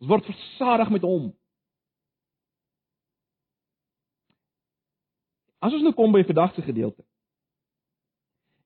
Ons 0.00 0.08
word 0.12 0.28
versadig 0.28 0.92
met 0.92 1.04
hom. 1.04 1.28
As 5.60 5.74
ons 5.76 5.84
nou 5.84 5.92
kom 5.96 6.12
by 6.14 6.24
vandag 6.24 6.54
se 6.56 6.64
gedeelte, 6.64 7.04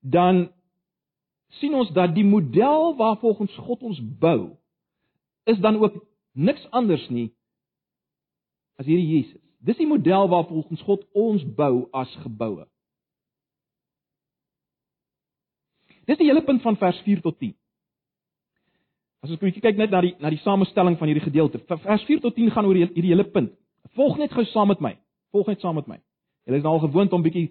dan 0.01 0.49
sien 1.59 1.75
ons 1.75 1.91
dat 1.95 2.15
die 2.15 2.27
model 2.27 2.95
waarvolgens 2.99 3.55
God 3.67 3.83
ons 3.87 4.01
bou, 4.23 4.55
is 5.51 5.59
dan 5.59 5.81
ook 5.81 5.99
niks 6.39 6.63
anders 6.71 7.07
nie 7.11 7.31
as 8.79 8.87
hierdie 8.87 9.17
Jesus. 9.19 9.43
Dis 9.61 9.77
die 9.81 9.89
model 9.89 10.31
waarvolgens 10.31 10.83
God 10.87 11.03
ons 11.13 11.43
bou 11.57 11.89
as 11.97 12.13
geboue. 12.23 12.70
Dis 16.11 16.19
die 16.19 16.27
hele 16.27 16.43
punt 16.43 16.63
van 16.65 16.77
vers 16.81 16.99
4 17.07 17.23
tot 17.23 17.39
10. 17.39 17.55
As 19.21 19.31
ons 19.31 19.39
kyk 19.39 19.77
net 19.79 19.93
na 19.93 20.01
die 20.03 20.15
na 20.19 20.33
die 20.33 20.41
samestelling 20.43 20.97
van 20.99 21.11
hierdie 21.11 21.27
gedeelte, 21.27 21.61
vers 21.69 22.05
4 22.09 22.23
tot 22.25 22.35
10 22.35 22.51
gaan 22.55 22.67
oor 22.67 22.79
hierdie 22.81 23.13
hele 23.13 23.27
punt. 23.31 23.53
Volg 23.95 24.19
net 24.19 24.33
gou 24.35 24.45
saam 24.51 24.71
met 24.73 24.83
my. 24.83 24.95
Volg 25.35 25.51
net 25.53 25.63
saam 25.63 25.77
met 25.79 25.87
my. 25.91 25.99
Julle 26.49 26.59
is 26.59 26.65
nou 26.65 26.75
al 26.79 26.87
gewoond 26.89 27.15
om 27.15 27.23
bietjie 27.23 27.51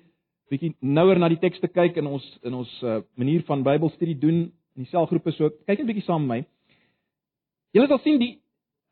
bietjie 0.50 0.74
nouer 0.82 1.20
na 1.22 1.30
die 1.30 1.38
teks 1.38 1.62
te 1.62 1.70
kyk 1.70 2.00
in 2.01 2.08
ons 2.10 2.25
in 2.44 2.56
ons 2.58 2.70
uh, 2.82 3.00
manier 3.22 3.44
van 3.46 3.63
Bybelstudie 3.63 4.18
doen 4.18 4.48
in 4.50 4.86
die 4.86 4.89
selgroepe 4.89 5.32
so 5.38 5.51
kyk 5.70 5.84
net 5.84 5.92
bietjie 5.92 6.08
saam 6.08 6.25
met 6.25 6.32
my. 6.32 6.39
Julle 7.78 7.88
sal 7.92 8.01
sien 8.04 8.18
die 8.20 8.32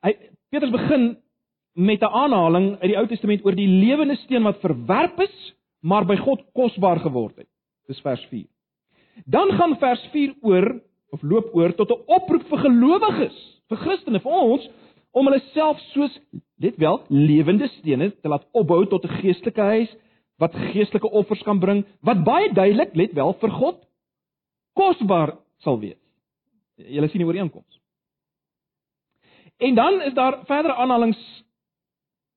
hy 0.06 0.14
Petrus 0.54 0.72
begin 0.72 1.16
met 1.74 2.02
'n 2.02 2.14
aanhaling 2.24 2.70
uit 2.78 2.90
die 2.92 2.98
Ou 2.98 3.08
Testament 3.08 3.44
oor 3.46 3.58
die 3.58 3.68
lewende 3.68 4.16
steen 4.24 4.44
wat 4.44 4.62
verwerp 4.62 5.20
is, 5.20 5.54
maar 5.82 6.06
by 6.06 6.16
God 6.16 6.46
kosbaar 6.54 7.00
geword 7.00 7.38
het. 7.38 7.50
Dis 7.88 8.00
vers 8.02 8.24
4. 8.30 8.46
Dan 9.26 9.52
gaan 9.52 9.78
vers 9.78 10.08
4 10.12 10.36
oor 10.42 10.82
of 11.10 11.22
loop 11.22 11.56
oor 11.56 11.74
tot 11.76 11.92
'n 11.92 12.04
oproep 12.06 12.44
vir 12.50 12.58
gelowiges, 12.58 13.38
vir 13.70 13.78
Christene, 13.78 14.20
vir 14.20 14.32
ons 14.32 14.70
om 15.12 15.26
hulle 15.26 15.42
self 15.54 15.80
soos 15.94 16.20
let 16.60 16.78
wel 16.78 17.02
lewende 17.10 17.68
stene 17.68 18.12
te 18.22 18.30
laat 18.30 18.46
opbou 18.52 18.86
tot 18.86 19.06
'n 19.06 19.18
geestelike 19.22 19.62
huis 19.62 19.96
wat 20.38 20.56
geestelike 20.74 21.10
offers 21.10 21.44
kan 21.44 21.60
bring 21.60 21.86
wat 22.02 22.24
baie 22.24 22.54
duidelik 22.54 22.96
let 22.96 23.14
wel 23.14 23.34
vir 23.34 23.52
God 23.52 23.88
kosbaar 24.74 25.38
sal 25.58 25.80
wees. 25.80 25.98
Julle 26.76 27.10
sien 27.10 27.20
die 27.20 27.28
ooreenkoms. 27.28 27.82
En 29.58 29.76
dan 29.76 30.02
is 30.02 30.14
daar 30.14 30.46
verdere 30.46 30.76
aanhalinge 30.76 31.18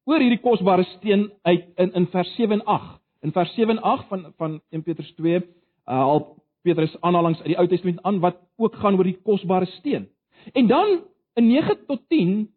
oor 0.05 0.19
hierdie 0.19 0.41
kosbare 0.41 0.85
steen 0.97 1.31
uit 1.43 1.67
in 1.77 1.93
in 1.93 2.07
vers 2.07 2.35
7 2.35 2.61
en 2.61 2.65
8. 2.65 3.01
In 3.21 3.33
vers 3.33 3.55
7 3.55 3.77
en 3.77 3.83
8 3.83 4.09
van 4.09 4.33
van 4.37 4.61
1 4.71 4.83
Petrus 4.83 5.13
2 5.15 5.37
uh, 5.37 5.43
al 5.87 6.40
Petrus 6.63 6.97
aanhalinge 7.01 7.43
uit 7.43 7.53
die 7.53 7.59
Ou 7.59 7.67
Testament 7.69 8.03
aan 8.03 8.21
wat 8.21 8.41
ook 8.61 8.77
gaan 8.83 8.99
oor 8.99 9.09
die 9.09 9.19
kosbare 9.25 9.67
steen. 9.79 10.09
En 10.53 10.67
dan 10.67 11.01
in 11.35 11.47
9 11.49 11.87
tot 11.87 12.03
10 12.09 12.49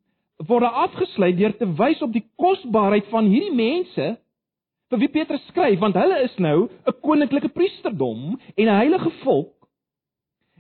word 0.48 0.66
daar 0.66 0.84
afgesluit 0.88 1.38
deur 1.38 1.56
te 1.58 1.68
wys 1.78 2.02
op 2.02 2.14
die 2.14 2.26
kosbaarheid 2.36 3.08
van 3.12 3.30
hierdie 3.32 3.56
mense 3.56 4.08
vir 4.92 5.02
wie 5.02 5.12
Petrus 5.12 5.44
skryf 5.50 5.80
want 5.82 5.98
hulle 5.98 6.22
is 6.24 6.36
nou 6.38 6.70
'n 6.70 7.00
koninklike 7.02 7.50
priesterdom 7.50 8.40
en 8.56 8.66
'n 8.68 8.80
heilige 8.82 9.12
volk 9.24 9.68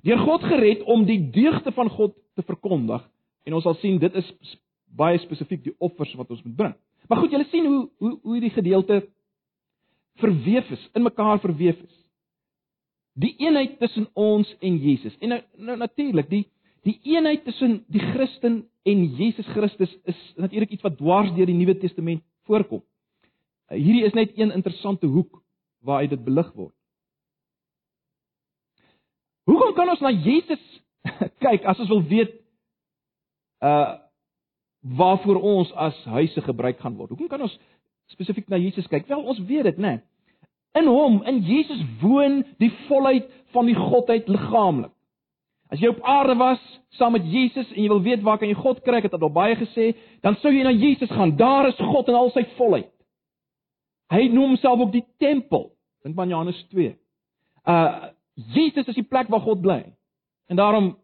deur 0.04 0.20
God 0.20 0.44
gered 0.44 0.84
om 0.84 1.06
die 1.06 1.30
deugde 1.32 1.72
van 1.72 1.90
God 1.90 2.16
te 2.36 2.44
verkondig 2.44 3.04
en 3.46 3.54
ons 3.54 3.64
sal 3.64 3.76
sien 3.76 4.00
dit 4.00 4.16
is 4.16 4.32
baie 4.96 5.18
spesifiek 5.18 5.64
die 5.64 5.76
offers 5.80 6.14
wat 6.16 6.30
ons 6.30 6.44
moet 6.44 6.56
bring. 6.56 6.76
Maar 7.10 7.18
goed, 7.18 7.32
julle 7.32 7.48
sien 7.52 7.66
hoe 7.66 7.90
hoe 7.98 8.20
hoe 8.22 8.34
hierdie 8.38 8.54
gedeelte 8.54 9.02
verweef 10.22 10.70
is, 10.72 10.90
in 10.94 11.04
mekaar 11.04 11.40
verweef 11.40 11.80
is. 11.82 12.03
Die 13.14 13.36
eenheid 13.38 13.78
tussen 13.80 14.08
ons 14.18 14.50
en 14.60 14.78
Jesus. 14.82 15.16
En 15.22 15.36
nou, 15.36 15.42
nou 15.58 15.78
natuurlik, 15.78 16.30
die 16.30 16.48
die 16.84 16.98
eenheid 17.08 17.46
tussen 17.48 17.78
die 17.88 18.02
Christen 18.02 18.66
en 18.84 19.04
Jesus 19.16 19.48
Christus 19.56 19.92
is 20.04 20.20
natuurlik 20.36 20.74
iets 20.76 20.84
wat 20.84 20.98
dwars 21.00 21.30
deur 21.32 21.48
die 21.48 21.56
Nuwe 21.56 21.78
Testament 21.80 22.24
voorkom. 22.44 22.82
Hierdie 23.72 24.04
is 24.04 24.16
net 24.18 24.34
een 24.36 24.52
interessante 24.52 25.08
hoek 25.08 25.40
waar 25.80 26.04
dit 26.08 26.24
belig 26.26 26.50
word. 26.58 26.76
Hoekom 29.48 29.72
kan 29.76 29.94
ons 29.96 30.04
na 30.04 30.12
Jesus 30.12 30.64
kyk 31.46 31.64
as 31.68 31.80
ons 31.84 31.92
wil 31.92 32.04
weet 32.08 32.40
uh 33.64 34.00
waarvoor 34.84 35.38
ons 35.40 35.70
as 35.80 35.96
huise 36.12 36.42
gebruik 36.44 36.82
gaan 36.84 36.98
word? 37.00 37.14
Hoekom 37.14 37.30
kan 37.32 37.46
ons 37.46 37.54
spesifiek 38.12 38.50
na 38.52 38.60
Jesus 38.60 38.90
kyk? 38.92 39.06
Wel, 39.08 39.22
ons 39.24 39.40
weet 39.48 39.64
dit, 39.70 39.78
né? 39.80 39.94
Nee. 39.94 40.02
In 40.74 40.88
hom, 40.90 41.22
in 41.30 41.44
Jesus 41.46 41.82
woon 42.02 42.42
die 42.58 42.72
volheid 42.88 43.30
van 43.54 43.70
die 43.70 43.78
godheid 43.78 44.28
liggaamlik. 44.28 44.92
As 45.74 45.82
jy 45.82 45.90
op 45.90 46.02
aarde 46.06 46.36
was 46.38 46.62
saam 46.98 47.16
met 47.18 47.26
Jesus 47.26 47.70
en 47.74 47.82
jy 47.82 47.90
wil 47.90 48.02
weet 48.06 48.22
waar 48.26 48.38
kan 48.38 48.50
jy 48.50 48.58
God 48.58 48.82
kry, 48.86 49.00
ek 49.00 49.08
het 49.08 49.16
dit 49.16 49.26
al 49.26 49.34
baie 49.34 49.56
gesê, 49.58 49.94
dan 50.22 50.38
sou 50.42 50.52
jy 50.54 50.66
na 50.66 50.74
Jesus 50.74 51.10
gaan. 51.10 51.34
Daar 51.38 51.70
is 51.72 51.80
God 51.82 52.10
in 52.12 52.18
al 52.18 52.30
sy 52.34 52.44
volheid. 52.60 52.92
Hy 54.14 54.28
noem 54.30 54.54
homself 54.54 54.84
ook 54.84 54.92
die 54.94 55.06
tempel. 55.22 55.72
Dink 56.06 56.20
aan 56.20 56.34
Johannes 56.34 56.60
2. 56.74 56.94
Uh 57.70 58.12
Jesus 58.34 58.88
is 58.90 58.98
die 58.98 59.06
plek 59.06 59.28
waar 59.30 59.44
God 59.46 59.60
bly. 59.62 59.84
En 60.50 60.58
daarom 60.58 60.96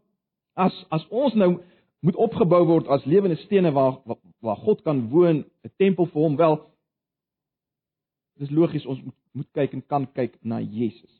as 0.58 0.74
as 0.90 1.04
ons 1.14 1.34
nou 1.38 1.60
moet 2.02 2.16
opgebou 2.18 2.64
word 2.66 2.88
as 2.90 3.04
lewende 3.06 3.38
stene 3.44 3.70
waar 3.72 4.00
waar 4.42 4.58
God 4.64 4.82
kan 4.82 5.08
woon, 5.12 5.44
'n 5.64 5.72
tempel 5.78 6.06
vir 6.06 6.22
hom 6.22 6.36
wel. 6.36 6.58
Dis 8.40 8.52
logies 8.56 8.86
ons 8.88 9.00
moet, 9.04 9.16
moet 9.36 9.48
kyk 9.58 9.74
en 9.76 9.82
kan 9.84 10.06
kyk 10.16 10.38
na 10.42 10.62
Jesus. 10.64 11.12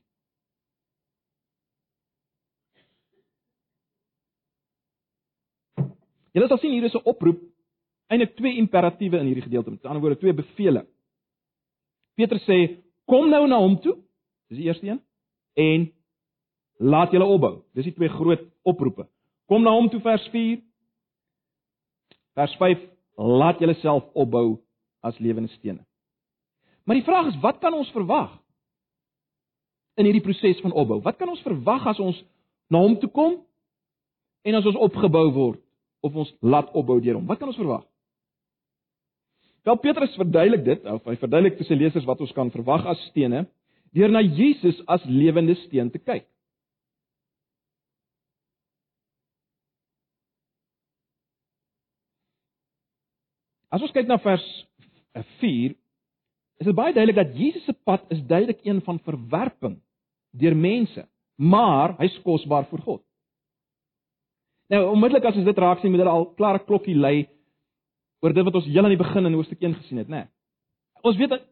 Julle 6.33 6.47
sal 6.49 6.61
sien 6.63 6.73
hier 6.73 6.87
is 6.87 6.95
'n 6.95 7.05
oproep, 7.05 7.41
eintlik 8.09 8.37
twee 8.37 8.57
imperatiewe 8.57 9.19
in 9.19 9.27
hierdie 9.27 9.49
gedeelte, 9.49 9.71
met 9.71 9.85
ander 9.85 10.01
woorde 10.01 10.19
twee 10.19 10.33
bevele. 10.33 10.87
Petrus 12.15 12.45
sê 12.45 12.81
kom 13.05 13.29
nou 13.29 13.47
na 13.49 13.59
hom 13.59 13.81
toe. 13.81 13.97
Dis 14.49 14.59
die 14.59 14.67
eerste 14.67 14.87
een. 14.87 15.01
En 15.57 15.93
laat 16.79 17.13
julle 17.13 17.25
opbou. 17.25 17.63
Dis 17.75 17.85
die 17.85 17.95
twee 17.95 18.09
groot 18.09 18.43
oproepe. 18.63 19.07
Kom 19.47 19.63
na 19.63 19.71
hom 19.71 19.89
toe 19.91 20.01
vers 20.01 20.29
4. 20.33 20.61
Vers 22.35 22.57
5 22.57 22.79
laat 23.17 23.59
julle 23.59 23.75
self 23.75 24.05
opbou 24.15 24.61
as 25.03 25.19
lewende 25.19 25.49
stene. 25.49 25.85
Maar 26.85 26.99
die 26.99 27.07
vraag 27.07 27.31
is 27.33 27.41
wat 27.43 27.61
kan 27.63 27.75
ons 27.77 27.91
verwag 27.95 28.33
in 30.01 30.09
hierdie 30.09 30.25
proses 30.25 30.61
van 30.65 30.73
opbou? 30.73 31.01
Wat 31.05 31.19
kan 31.21 31.29
ons 31.29 31.43
verwag 31.45 31.87
as 31.93 32.01
ons 32.01 32.19
na 32.73 32.81
hom 32.81 32.97
toe 33.03 33.11
kom 33.13 33.41
en 34.47 34.59
as 34.59 34.67
ons 34.67 34.81
opgebou 34.89 35.27
word 35.37 35.63
of 36.07 36.17
ons 36.17 36.33
laat 36.41 36.73
opbou 36.73 37.01
deur 37.01 37.21
hom? 37.21 37.29
Wat 37.29 37.39
kan 37.39 37.53
ons 37.53 37.61
verwag? 37.61 37.85
Wel 39.69 39.77
Petrus 39.77 40.17
verduidelik 40.17 40.65
dit, 40.65 40.85
of 40.89 41.05
hy 41.05 41.19
verduidelik 41.21 41.59
vir 41.59 41.69
sy 41.69 41.77
lesers 41.77 42.07
wat 42.09 42.21
ons 42.25 42.33
kan 42.37 42.53
verwag 42.55 42.87
as 42.89 43.01
stene 43.11 43.45
deur 43.93 44.13
na 44.13 44.23
Jesus 44.23 44.79
as 44.89 45.05
lewende 45.05 45.57
steen 45.67 45.91
te 45.93 45.99
kyk. 45.99 46.25
As 53.71 53.83
ons 53.85 53.93
kyk 53.95 54.09
na 54.11 54.19
vers 54.23 54.47
4, 55.43 55.77
is 56.61 56.69
dit 56.69 56.77
baie 56.77 56.93
duidelik 56.93 57.17
dat 57.17 57.37
Jesus 57.37 57.65
se 57.65 57.73
pad 57.73 58.05
is 58.13 58.21
duidelik 58.29 58.61
een 58.65 58.83
van 58.85 59.01
verwerping 59.05 59.79
deur 60.37 60.57
mense, 60.57 61.07
maar 61.37 61.97
hy's 61.99 62.19
kosbaar 62.23 62.67
vir 62.71 62.83
God. 62.85 63.03
Nou, 64.71 64.85
onmiddellik 64.93 65.25
as 65.27 65.39
ons 65.41 65.49
dit 65.49 65.59
raak 65.59 65.81
sien, 65.81 65.91
moet 65.91 66.05
dit 66.05 66.11
al 66.11 66.29
klare 66.39 66.61
klokkie 66.63 66.95
lui 66.95 67.25
oor 68.21 68.35
dit 68.37 68.45
wat 68.45 68.59
ons 68.61 68.69
heel 68.69 68.85
aan 68.85 68.93
die 68.93 69.01
begin 69.01 69.27
in 69.27 69.39
hoofstuk 69.39 69.65
1 69.65 69.79
gesien 69.81 70.03
het, 70.03 70.11
né? 70.13 70.27
Nee. 70.27 70.31
Ons 71.01 71.17
weet 71.17 71.33
dat 71.33 71.47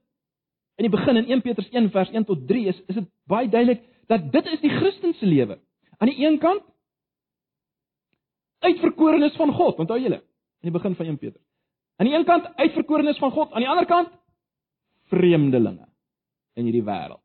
in 0.79 0.87
die 0.87 0.93
begin 0.93 1.17
in 1.17 1.33
1 1.39 1.43
Petrus 1.43 1.71
1 1.73 1.89
vers 1.91 2.11
1 2.13 2.29
tot 2.29 2.45
3 2.47 2.67
is 2.69 2.83
is 2.87 3.01
dit 3.01 3.09
baie 3.27 3.49
duidelik 3.49 3.81
dat 4.13 4.29
dit 4.33 4.53
is 4.53 4.61
die 4.61 4.73
Christen 4.77 5.15
se 5.17 5.27
lewe. 5.27 5.59
Aan 5.99 6.13
die 6.13 6.21
een 6.27 6.39
kant 6.39 6.63
uitverkorenes 8.59 9.37
van 9.37 9.53
God, 9.55 9.79
onthou 9.79 9.99
julle, 10.01 10.21
in 10.63 10.71
die 10.71 10.75
begin 10.75 10.95
van 10.95 11.07
1 11.07 11.19
Petrus. 11.19 11.45
Aan 11.97 12.07
die 12.07 12.15
een 12.15 12.25
kant 12.29 12.47
uitverkorenes 12.57 13.19
van 13.19 13.33
God, 13.35 13.53
aan 13.53 13.65
die 13.65 13.71
ander 13.71 13.87
kant 13.87 14.15
vreemdelinge 15.13 15.87
in 16.59 16.69
hierdie 16.69 16.85
wêreld. 16.85 17.23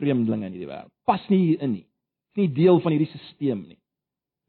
Vreemdelinge 0.00 0.46
in 0.46 0.56
hierdie 0.56 0.70
wêreld. 0.70 0.92
Pas 1.08 1.22
nie 1.32 1.38
hier 1.38 1.62
in 1.62 1.72
nie. 1.78 1.86
Is 2.34 2.42
nie 2.42 2.52
deel 2.52 2.80
van 2.80 2.92
hierdie 2.92 3.10
stelsel 3.12 3.62
nie. 3.62 3.78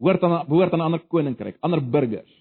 Hoort 0.04 0.24
aan 0.24 0.46
behoort 0.48 0.74
aan 0.74 0.80
'n 0.80 0.90
ander 0.90 1.00
koninkryk, 1.00 1.58
ander 1.62 1.82
burgers. 1.82 2.34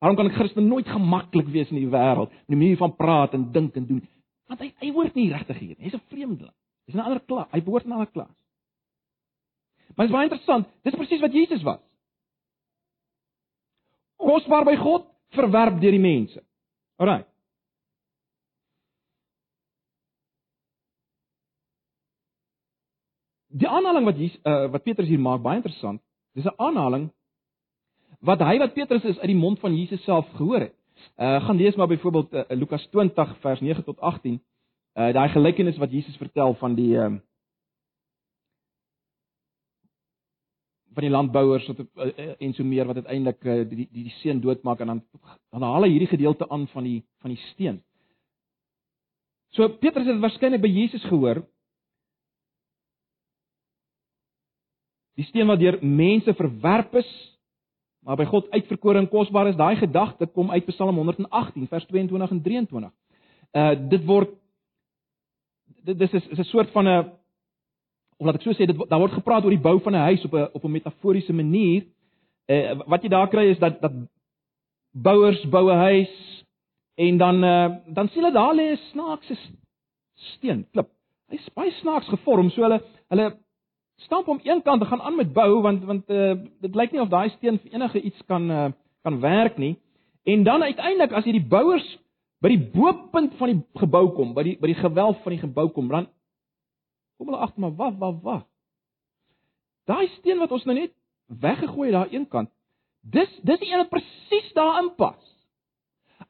Waarom 0.00 0.16
kan 0.16 0.26
'n 0.26 0.34
Christen 0.34 0.68
nooit 0.68 0.88
gemaklik 0.88 1.46
wees 1.46 1.70
in 1.70 1.76
die 1.76 1.90
wêreld, 1.90 2.30
in 2.30 2.56
die 2.56 2.56
manier 2.56 2.76
van 2.76 2.96
praat 2.96 3.34
en 3.34 3.52
dink 3.52 3.76
en 3.76 3.86
doen? 3.86 4.08
Want 4.48 4.60
hy 4.60 4.72
hy 4.80 4.90
hoort 4.92 5.14
nie 5.14 5.32
regtig 5.32 5.58
hier 5.58 5.76
nie. 5.78 5.84
Hy's 5.84 5.94
'n 5.94 6.08
vreemdeling. 6.08 6.54
Hy's 6.86 6.94
'n 6.94 7.00
ander 7.00 7.20
klas. 7.20 7.48
Hy 7.52 7.60
behoort 7.60 7.84
aan 7.84 7.90
'n 7.90 7.92
ander 7.92 8.12
klas. 8.12 8.34
Maar 9.94 10.06
dit 10.06 10.14
is 10.14 10.20
baie 10.20 10.28
interessant. 10.28 10.66
Dis 10.82 10.94
presies 10.94 11.20
wat 11.20 11.32
Jesus 11.32 11.62
was. 11.62 11.80
Kosbaar 14.16 14.64
by 14.64 14.76
God, 14.76 15.06
verwerp 15.28 15.80
deur 15.80 15.90
die 15.90 16.02
mense. 16.02 16.42
Alraai. 16.96 17.24
Die 23.50 23.68
aanhaling 23.68 24.04
wat 24.06 24.16
hier 24.16 24.36
uh, 24.46 24.70
wat 24.70 24.84
Petrus 24.86 25.08
hier 25.08 25.20
maak 25.20 25.42
baie 25.42 25.58
interessant. 25.58 26.00
Dis 26.34 26.46
'n 26.46 26.54
aanhaling 26.56 27.10
wat 28.20 28.40
hy 28.40 28.58
wat 28.58 28.74
Petrus 28.74 29.04
is 29.04 29.18
uit 29.18 29.32
die 29.32 29.40
mond 29.40 29.58
van 29.60 29.76
Jesus 29.76 30.04
self 30.04 30.28
gehoor 30.38 30.60
het. 30.60 30.74
Uh 31.16 31.40
gaan 31.44 31.56
lees 31.56 31.74
maar 31.74 31.88
byvoorbeeld 31.88 32.32
uh, 32.32 32.42
Lukas 32.48 32.86
20 32.90 33.36
vers 33.40 33.60
9 33.60 33.84
tot 33.84 34.00
18. 34.00 34.40
Uh 34.94 35.12
daai 35.12 35.28
gelykenis 35.28 35.78
wat 35.78 35.90
Jesus 35.90 36.16
vertel 36.16 36.54
van 36.54 36.74
die 36.74 36.94
uh 36.96 37.10
van 40.94 41.02
die 41.02 41.10
landbouers 41.10 41.66
wat 41.66 41.78
uh, 41.80 42.34
en 42.38 42.52
so 42.54 42.64
meer 42.64 42.86
wat 42.86 42.96
uiteindelik 42.96 43.44
uh, 43.44 43.68
die 43.68 43.86
die 43.86 44.04
die 44.04 44.16
seun 44.20 44.40
doodmaak 44.40 44.80
en 44.80 44.86
dan 44.86 45.02
dan 45.50 45.62
haal 45.62 45.82
hy 45.86 45.90
hierdie 45.90 46.10
gedeelte 46.10 46.48
aan 46.48 46.68
van 46.68 46.84
die 46.84 47.04
van 47.22 47.34
die 47.34 47.40
steen. 47.52 47.82
So 49.50 49.68
Petrus 49.68 50.06
het 50.06 50.20
waarskynlik 50.22 50.62
by 50.62 50.68
Jesus 50.68 51.04
gehoor 51.04 51.42
Die 55.18 55.24
steen 55.24 55.46
wat 55.46 55.58
deur 55.58 55.78
mense 55.82 56.34
verwerp 56.34 56.94
is, 56.94 57.38
maar 58.06 58.16
by 58.16 58.24
God 58.24 58.50
uitverkore 58.50 58.98
en 58.98 59.08
kosbaar 59.08 59.50
is, 59.50 59.56
daai 59.56 59.76
gedagte 59.76 60.26
kom 60.26 60.50
uit 60.50 60.66
Psalm 60.66 60.96
118 60.96 61.66
vers 61.68 61.86
22 61.86 62.30
en 62.30 62.42
23. 62.42 62.92
Uh 63.52 63.72
dit 63.90 64.04
word 64.06 64.36
dit 65.84 65.98
dis 65.98 66.12
is 66.12 66.38
'n 66.38 66.44
soort 66.44 66.70
van 66.70 66.88
'n 66.88 67.10
of 68.18 68.26
laat 68.26 68.34
ek 68.34 68.42
so 68.42 68.52
sê 68.52 68.66
dit 68.66 68.88
daar 68.88 69.00
word 69.00 69.12
gepraat 69.12 69.44
oor 69.44 69.50
die 69.50 69.66
bou 69.68 69.80
van 69.80 69.94
'n 69.94 70.06
huis 70.08 70.24
op 70.24 70.34
'n 70.34 70.48
op 70.52 70.64
'n 70.64 70.70
metaforiese 70.70 71.32
manier. 71.32 71.84
Eh 72.46 72.78
wat 72.86 73.02
jy 73.02 73.08
daar 73.08 73.28
kry 73.28 73.50
is 73.50 73.58
dat 73.58 73.80
dat 73.80 73.92
bouers 74.92 75.44
bou 75.48 75.70
'n 75.70 75.76
huis 75.76 76.44
en 76.94 77.18
dan 77.18 77.44
eh 77.44 77.76
dan 77.86 78.08
sien 78.08 78.22
hulle 78.22 78.32
daar 78.32 78.54
lê 78.54 78.72
'n 78.72 78.76
snaakse 78.92 79.36
steen, 80.14 80.66
klip. 80.72 80.88
Hy's 81.30 81.48
baie 81.54 81.70
snaaks 81.70 82.08
gevorm, 82.08 82.50
so 82.50 82.62
hulle 82.62 82.80
hulle 83.08 83.36
stamp 84.06 84.26
hom 84.26 84.40
een 84.42 84.62
kant 84.62 84.84
gaan 84.86 85.02
aan 85.02 85.16
met 85.16 85.32
bou 85.32 85.62
want 85.62 85.84
want 85.84 86.10
uh, 86.10 86.34
dit 86.60 86.74
lyk 86.74 86.92
nie 86.92 87.00
of 87.00 87.08
daai 87.08 87.30
steen 87.36 87.58
vir 87.62 87.72
enige 87.78 88.00
iets 88.00 88.22
kan 88.26 88.50
uh, 88.50 88.68
kan 89.02 89.20
werk 89.20 89.58
nie. 89.58 89.76
En 90.24 90.42
dan 90.44 90.62
uiteindelik 90.62 91.12
as 91.12 91.24
jy 91.24 91.32
die 91.38 91.48
bouers 91.48 91.86
by 92.40 92.52
die 92.52 92.62
bopunt 92.72 93.34
van 93.36 93.52
die 93.52 93.80
gebou 93.80 94.06
kom, 94.16 94.34
by 94.34 94.44
die 94.46 94.56
by 94.60 94.72
die 94.72 94.80
gewelf 94.80 95.20
van 95.24 95.36
die 95.36 95.42
gebou 95.42 95.68
kom, 95.74 95.88
dan 95.88 96.08
kom 97.18 97.28
hulle 97.28 97.42
agter 97.44 97.60
maar 97.60 97.76
wag, 97.76 97.98
wag, 98.00 98.22
wag. 98.24 98.46
Daai 99.88 100.08
steen 100.18 100.40
wat 100.40 100.52
ons 100.52 100.64
nou 100.68 100.76
net 100.76 100.94
weggegooi 101.40 101.90
het 101.90 101.96
daar 101.98 102.14
een 102.14 102.28
kant. 102.28 102.50
Dis 103.00 103.30
dis 103.42 103.60
die 103.60 103.72
een 103.72 103.82
wat 103.82 103.92
presies 103.92 104.52
daarin 104.56 104.94
pas. 104.96 105.20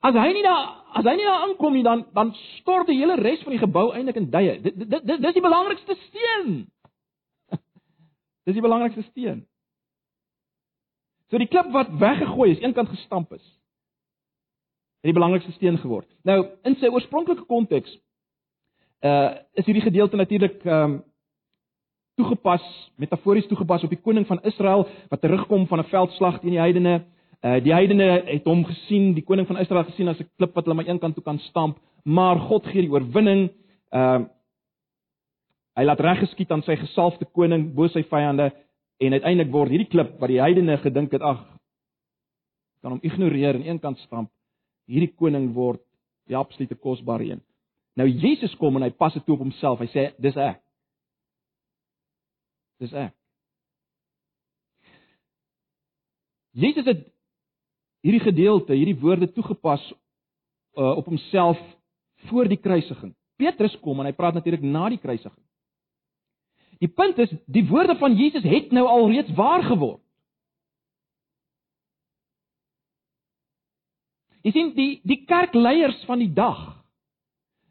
As 0.01 0.15
hy 0.15 0.31
nie 0.33 0.43
daar 0.47 0.69
as 0.99 1.07
hy 1.07 1.15
nie 1.19 1.27
daar 1.27 1.47
aankom 1.47 1.75
nie, 1.75 1.87
dan 1.87 2.07
dan 2.15 2.35
stort 2.59 2.89
die 2.91 2.99
hele 2.99 3.19
res 3.21 3.43
van 3.47 3.55
die 3.55 3.63
gebou 3.63 3.91
eintlik 3.95 4.19
in 4.21 4.31
duie. 4.31 4.59
Dit 4.63 4.79
dit 4.91 5.09
dis 5.11 5.37
die 5.37 5.45
belangrikste 5.45 5.97
steen. 6.09 6.71
Dis 8.45 8.57
die 8.57 8.65
belangrikste 8.65 9.03
steen. 9.11 9.45
So 11.31 11.39
die 11.39 11.49
klip 11.51 11.71
wat 11.73 11.93
weggegooi 12.01 12.51
is, 12.51 12.63
eenkant 12.63 12.91
gestamp 12.91 13.33
is, 13.33 13.45
het 15.01 15.13
die 15.13 15.17
belangrikste 15.17 15.53
steen 15.53 15.79
geword. 15.79 16.09
Nou, 16.27 16.43
in 16.67 16.77
sy 16.81 16.91
oorspronklike 16.93 17.47
konteks 17.49 17.93
uh 19.01 19.31
is 19.57 19.65
hierdie 19.65 19.87
gedeelte 19.87 20.17
natuurlik 20.17 20.59
ehm 20.65 20.83
um, 20.85 20.99
toegepas, 22.21 22.65
metafories 23.01 23.47
toegepas 23.49 23.85
op 23.87 23.93
die 23.95 24.01
koning 24.01 24.27
van 24.29 24.43
Israel 24.45 24.85
wat 25.09 25.21
terugkom 25.21 25.67
van 25.67 25.81
'n 25.81 25.89
veldslag 25.89 26.41
teen 26.41 26.51
die 26.51 26.61
heidene. 26.61 27.05
Uh 27.41 27.63
die 27.65 27.73
heidene 27.73 28.23
het 28.27 28.45
hom 28.45 28.65
gesien, 28.65 29.15
die 29.15 29.25
koning 29.25 29.47
van 29.47 29.59
Israel 29.59 29.85
gesien 29.85 30.09
as 30.09 30.21
'n 30.21 30.29
klip 30.37 30.55
wat 30.55 30.65
hulle 30.65 30.77
maar 30.77 30.89
eenkant 30.89 31.15
toe 31.15 31.25
kan 31.25 31.39
stamp, 31.39 31.79
maar 32.05 32.37
God 32.37 32.67
gee 32.67 32.83
die 32.83 32.93
oorwinning. 32.93 33.51
Ehm 33.91 34.23
uh, 34.23 34.29
hy 35.81 35.87
laat 35.87 36.03
reggeskiet 36.05 36.51
aan 36.53 36.63
sy 36.67 36.77
gesalfde 36.77 37.25
koning 37.33 37.71
bo 37.75 37.89
sy 37.89 38.03
vyande 38.11 38.51
en 39.01 39.17
uiteindelik 39.17 39.53
word 39.53 39.73
hierdie 39.73 39.89
klip 39.89 40.19
wat 40.21 40.29
die 40.29 40.41
heidene 40.43 40.77
gedink 40.83 41.15
het, 41.17 41.25
ag, 41.25 41.41
kan 42.85 42.93
hom 42.95 43.05
ignoreer 43.05 43.57
en 43.57 43.65
eenkant 43.65 44.01
stamp. 44.05 44.29
Hierdie 44.91 45.13
koning 45.17 45.51
word 45.57 45.81
die 46.29 46.37
absolute 46.37 46.77
kosbare 46.77 47.31
een. 47.31 47.41
Nou 47.97 48.07
Jesus 48.09 48.53
kom 48.61 48.77
en 48.77 48.85
hy 48.87 48.93
pas 48.93 49.15
dit 49.17 49.25
toe 49.25 49.37
op 49.37 49.45
homself. 49.45 49.81
Hy 49.81 49.89
sê 49.93 50.05
dis 50.21 50.37
ek. 50.41 50.61
Dis 52.81 52.93
ek. 52.97 53.17
Jesus 56.61 56.87
het 56.89 57.03
hierdie 58.05 58.23
gedeelte, 58.25 58.77
hierdie 58.77 58.99
woorde 59.01 59.29
toegepas 59.33 59.83
uh, 60.77 60.97
op 60.97 61.09
homself 61.09 61.61
voor 62.29 62.49
die 62.51 62.61
kruisiging. 62.61 63.15
Petrus 63.41 63.77
kom 63.81 64.01
en 64.01 64.09
hy 64.11 64.17
praat 64.17 64.37
natuurlik 64.37 64.65
na 64.65 64.89
die 64.93 65.01
kruisiging. 65.01 65.45
Die 66.81 66.89
punt 66.89 67.19
is, 67.21 67.33
die 67.47 67.67
woorde 67.69 67.97
van 68.01 68.17
Jesus 68.17 68.47
het 68.47 68.71
nou 68.73 68.87
al 68.89 69.11
reeds 69.13 69.33
waar 69.37 69.63
geword. 69.67 70.01
Jy 74.41 74.53
sien 74.57 74.71
die 74.73 74.93
die 75.05 75.23
kerkleiers 75.29 76.01
van 76.09 76.23
die 76.23 76.33
dag 76.33 76.81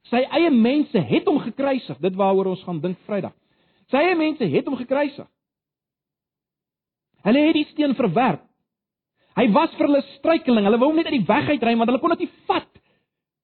Sy 0.09 0.23
eie 0.33 0.49
mense 0.53 1.01
het 1.05 1.27
hom 1.29 1.37
gekruisig, 1.43 1.97
dit 2.01 2.15
waaroor 2.17 2.53
ons 2.53 2.63
gaan 2.65 2.79
dink 2.81 2.97
Vrydag. 3.05 3.33
Sy 3.91 4.01
eie 4.01 4.15
mense 4.17 4.45
het 4.49 4.69
hom 4.69 4.77
gekruisig. 4.79 5.27
Hulle 7.27 7.43
het 7.45 7.57
die 7.57 7.67
steen 7.73 7.93
verwerp. 7.97 8.45
Hy 9.37 9.45
was 9.55 9.73
vir 9.77 9.87
hulle 9.87 10.01
struikeling. 10.15 10.65
Hulle 10.65 10.79
wou 10.81 10.89
hom 10.89 10.97
net 10.99 11.09
uit 11.11 11.19
die 11.19 11.27
weg 11.27 11.51
uitry 11.51 11.75
want 11.77 11.91
hulle 11.91 12.01
kon 12.01 12.13
dit 12.15 12.25
nie 12.25 12.31
vat. 12.49 12.69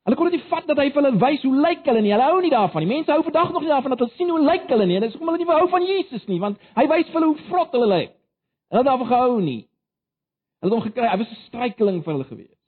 Hulle 0.06 0.18
kon 0.18 0.30
dit 0.32 0.40
nie 0.40 0.50
vat 0.50 0.65
dat 0.76 0.86
hy 0.86 0.92
vir 0.94 1.02
hulle 1.02 1.20
wys 1.22 1.44
hoe 1.46 1.54
lyk 1.64 1.88
hulle 1.88 2.02
nie. 2.04 2.12
Hulle 2.14 2.28
hou 2.30 2.42
nie 2.44 2.52
daarvan 2.54 2.84
nie. 2.84 2.90
Mense 2.92 3.12
hou 3.12 3.24
vandag 3.26 3.54
nog 3.54 3.64
nie 3.64 3.72
daarvan 3.72 3.96
dat 3.96 4.04
hulle 4.04 4.18
sien 4.20 4.32
hoe 4.32 4.42
lyk 4.44 4.68
hulle 4.72 4.88
nie. 4.90 5.00
Dit 5.00 5.10
is 5.10 5.16
hoekom 5.16 5.32
hulle 5.32 5.42
nie 5.42 5.50
hou 5.50 5.70
van 5.72 5.88
Jesus 5.88 6.26
nie, 6.32 6.40
want 6.44 6.60
hy 6.78 6.86
wys 6.92 7.10
vir 7.10 7.20
hulle 7.20 7.32
hoe 7.32 7.48
vrot 7.50 7.78
hulle 7.78 7.90
lyk. 7.92 8.16
Hulle 8.72 8.82
het 8.82 8.90
daarvan 8.90 9.12
gehou 9.12 9.38
nie. 9.42 9.62
Hulle 10.62 10.72
het 10.72 10.78
hom 10.78 10.86
gekry. 10.88 11.08
Hy 11.12 11.18
was 11.22 11.32
'n 11.32 11.44
struikeling 11.48 12.02
vir 12.04 12.14
hulle 12.14 12.28
gewees. 12.32 12.64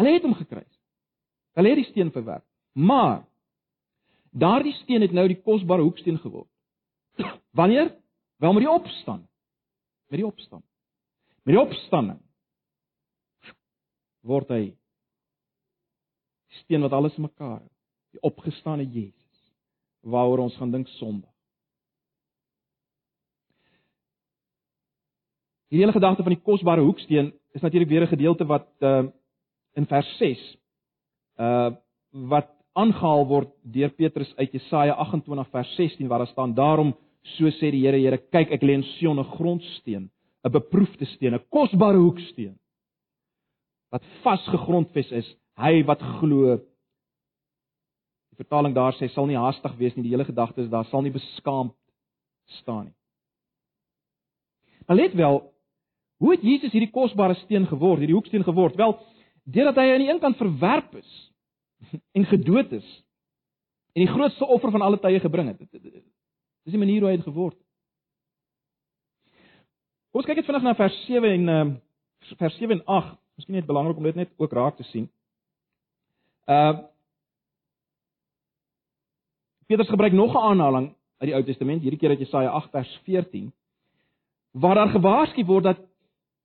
Hulle 0.00 0.14
het 0.16 0.22
hom 0.22 0.34
gekruis. 0.34 0.74
Hulle 1.54 1.68
het 1.68 1.80
die 1.82 1.90
steen 1.90 2.10
verwerp. 2.10 2.44
Maar 2.72 3.24
daardie 4.30 4.74
steen 4.82 5.02
het 5.02 5.12
nou 5.12 5.28
die 5.28 5.42
kosbare 5.42 5.82
hoeksteen 5.82 6.18
geword. 6.18 6.48
Wanneer? 7.58 7.94
Wel 8.36 8.52
met 8.52 8.62
die 8.62 8.70
opstand. 8.70 9.28
Met 10.08 10.18
die 10.18 10.26
opstand. 10.26 10.64
Met 11.44 11.54
die 11.54 11.60
opstanding 11.60 12.22
word 14.22 14.50
hy 14.54 14.62
die 16.52 16.60
steen 16.64 16.84
wat 16.84 16.92
alles 16.92 17.16
mekaar 17.16 17.58
hou. 17.60 17.70
Die 18.12 18.22
opgestane 18.28 18.84
Jesus 18.84 19.20
waaroor 20.02 20.44
ons 20.44 20.56
gaan 20.58 20.72
dink 20.74 20.88
Sondag. 20.98 21.30
Die 25.72 25.80
hele 25.80 25.94
gedagte 25.94 26.24
van 26.26 26.34
die 26.34 26.42
kosbare 26.44 26.82
hoeksteen 26.84 27.30
is 27.56 27.62
natuurlik 27.62 27.88
weer 27.88 28.02
'n 28.02 28.14
gedeelte 28.16 28.44
wat 28.44 28.68
uh 28.80 29.08
in 29.74 29.86
vers 29.86 30.18
6 30.18 30.56
uh 31.38 31.70
wat 32.10 32.50
aangehaal 32.72 33.26
word 33.26 33.50
deur 33.62 33.90
Petrus 33.90 34.36
uit 34.36 34.52
Jesaja 34.52 34.92
28 34.92 35.50
vers 35.50 35.74
16 35.74 36.08
waar 36.08 36.18
daar 36.18 36.34
staan 36.34 36.54
daarom 36.54 36.96
so 37.22 37.48
sê 37.50 37.70
die 37.70 37.86
Here 37.86 37.98
Here 37.98 38.18
kyk 38.18 38.50
ek 38.50 38.62
lê 38.62 38.72
in 38.74 38.82
Sion 38.82 39.18
'n 39.18 39.24
grondsteen 39.24 40.10
'n 40.44 40.52
beproefde 40.52 41.04
steen 41.04 41.34
'n 41.34 41.44
kosbare 41.48 41.98
hoeksteen 41.98 42.58
wat 43.90 44.02
vasgegrondves 44.22 45.10
is 45.12 45.36
hy 45.60 45.82
wat 45.88 46.02
glo 46.18 46.56
die 48.32 48.40
vertaling 48.40 48.74
daar 48.74 48.96
sê 48.96 49.08
sal 49.12 49.26
nie 49.26 49.38
haastig 49.38 49.76
wees 49.78 49.96
nie 49.96 50.06
die 50.06 50.14
hele 50.14 50.28
gedagte 50.28 50.62
is 50.64 50.70
daar 50.72 50.88
sal 50.90 51.02
nie 51.02 51.14
beskaamd 51.14 51.76
staan 52.62 52.84
nie 52.90 52.96
maar 54.86 54.96
let 54.96 55.14
wel 55.14 55.42
hoe 56.22 56.30
het 56.30 56.42
Jesus 56.42 56.72
hierdie 56.72 56.94
kosbare 56.94 57.34
steen 57.44 57.66
geword 57.66 57.98
hierdie 58.02 58.16
hoeksteen 58.16 58.44
geword 58.46 58.76
wel 58.76 58.98
deurdat 59.44 59.76
hy 59.76 59.92
aan 59.92 60.04
die 60.04 60.10
een 60.10 60.22
kant 60.22 60.38
verwerp 60.38 60.94
is 60.94 61.12
en 62.16 62.24
gedood 62.30 62.72
is 62.72 62.88
en 63.92 64.06
die 64.06 64.12
grootste 64.12 64.46
offer 64.46 64.70
van 64.70 64.82
alle 64.82 64.98
tye 65.00 65.20
gebring 65.20 65.50
het. 65.52 65.60
Dis 65.70 66.72
die 66.72 66.80
manier 66.80 67.04
hoe 67.04 67.10
hy 67.10 67.16
het 67.18 67.26
geword. 67.26 67.58
Ons 70.16 70.28
kyk 70.28 70.40
net 70.40 70.48
vinnig 70.48 70.64
na 70.64 70.76
vers 70.76 70.96
7 71.06 71.32
en 71.32 71.50
uh, 71.52 71.64
vers 72.40 72.56
7 72.60 72.78
en 72.78 72.84
8. 72.86 73.18
Miskien 73.40 73.56
net 73.56 73.68
belangrik 73.68 74.00
om 74.00 74.08
dit 74.08 74.20
net 74.22 74.32
ook 74.40 74.52
raak 74.56 74.76
te 74.76 74.86
sien. 74.90 75.08
Uh 76.46 76.90
Petrus 79.66 79.88
gebruik 79.88 80.12
nog 80.12 80.34
'n 80.34 80.36
aanhaling 80.36 80.94
uit 81.18 81.28
die 81.30 81.34
Ou 81.34 81.44
Testament, 81.44 81.82
hierdie 81.82 81.98
keer 81.98 82.10
uit 82.10 82.18
Jesaja 82.18 82.50
8 82.50 82.70
vers 82.70 83.00
14, 83.04 83.52
waar 84.50 84.74
daar 84.74 84.88
gewaarsku 84.88 85.44
word 85.44 85.64
dat 85.64 85.78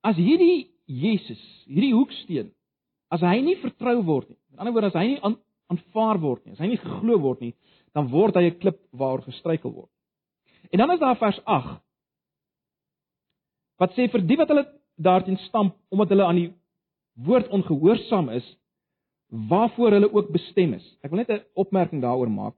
as 0.02 0.16
hierdie 0.16 0.72
Jesus, 0.86 1.42
hierdie 1.66 1.94
hoeksteen, 1.94 2.54
as 3.08 3.22
hy 3.22 3.42
nie 3.42 3.58
vertrou 3.58 4.04
word 4.04 4.30
nie, 4.30 4.38
Met 4.50 4.60
ander 4.60 4.74
woorde 4.74 4.88
as 4.88 4.98
hy 4.98 5.08
nie 5.08 5.20
aanvaar 5.68 6.20
word 6.20 6.46
nie, 6.46 6.54
as 6.56 6.60
hy 6.60 6.68
nie 6.72 6.80
geglo 6.82 7.20
word 7.20 7.42
nie, 7.42 7.54
dan 7.94 8.08
word 8.10 8.36
hy 8.36 8.48
'n 8.48 8.60
klip 8.60 8.80
waaroor 8.92 9.22
gestruikel 9.22 9.74
word. 9.74 9.92
En 10.72 10.80
dan 10.80 10.92
is 10.92 11.00
daar 11.00 11.18
vers 11.18 11.40
8 11.46 11.82
wat 13.78 13.92
sê 13.94 14.08
vir 14.10 14.22
die 14.26 14.38
wat 14.38 14.50
hulle 14.50 14.66
daarteen 14.98 15.38
stamp 15.38 15.76
omdat 15.90 16.10
hulle 16.10 16.26
aan 16.26 16.36
die 16.36 16.54
woord 17.14 17.48
ongehoorsaam 17.50 18.30
is, 18.30 18.58
waarvoor 19.30 19.92
hulle 19.92 20.14
ook 20.14 20.32
bestem 20.32 20.74
is. 20.74 20.86
Ek 21.04 21.12
wil 21.12 21.20
net 21.20 21.30
'n 21.30 21.44
opmerking 21.54 22.02
daaroor 22.02 22.32
maak. 22.32 22.56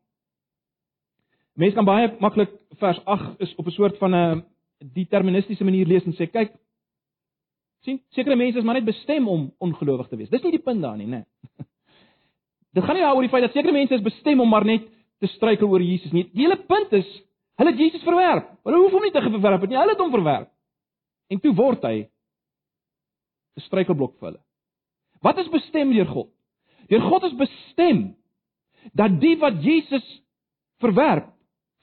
Mense 1.53 1.75
kan 1.75 1.85
baie 1.85 2.15
maklik 2.19 2.49
vers 2.79 2.99
8 3.05 3.39
is 3.39 3.55
op 3.55 3.65
'n 3.65 3.71
soort 3.71 3.97
van 3.97 4.15
'n 4.15 4.45
deterministiese 4.79 5.63
manier 5.63 5.85
lees 5.85 6.05
en 6.05 6.13
sê 6.13 6.31
kyk 6.31 6.53
sien 7.83 8.01
sekere 8.09 8.35
mense 8.35 8.57
is 8.59 8.63
maar 8.63 8.75
net 8.75 8.85
bestem 8.85 9.27
om 9.27 9.51
ongelowig 9.57 10.07
te 10.07 10.15
wees. 10.15 10.29
Dis 10.29 10.43
nie 10.43 10.51
die 10.51 10.63
punt 10.63 10.81
daar 10.81 10.97
nie, 10.97 11.07
né? 11.07 11.23
Nee. 11.23 11.65
Dit 12.73 12.83
gaan 12.83 12.95
nie 12.95 13.03
daaroor 13.03 13.21
die 13.21 13.29
feit 13.29 13.43
dat 13.43 13.55
sekere 13.55 13.73
mense 13.73 13.95
is 13.95 14.01
bestem 14.01 14.39
om 14.39 14.49
maar 14.49 14.65
net 14.65 14.85
te 15.19 15.27
struikel 15.27 15.67
oor 15.67 15.81
Jesus 15.81 16.11
nie. 16.11 16.29
Die 16.33 16.45
hele 16.45 16.57
punt 16.57 16.91
is, 16.93 17.07
hulle 17.59 17.71
het 17.71 17.79
Jesus 17.79 18.03
verwerp. 18.03 18.51
Hulle 18.63 18.77
hoef 18.77 18.91
hom 18.91 19.01
nie 19.01 19.11
te 19.11 19.21
verwerp 19.21 19.67
nie, 19.67 19.77
hulle 19.77 19.95
het 19.95 20.03
hom 20.03 20.11
verwerp. 20.11 20.51
En 21.29 21.39
toe 21.39 21.53
word 21.55 21.83
hy 21.83 21.97
'n 23.57 23.61
struikelblok 23.61 24.19
vir 24.19 24.27
hulle. 24.29 24.43
Wat 25.21 25.37
is 25.37 25.49
bestem 25.49 25.91
deur 25.91 26.07
God? 26.07 26.29
Deur 26.89 27.05
God 27.05 27.27
is 27.29 27.35
bestem 27.37 28.15
dat 28.97 29.19
die 29.21 29.35
wat 29.37 29.59
Jesus 29.63 30.05
verwerp, 30.81 31.29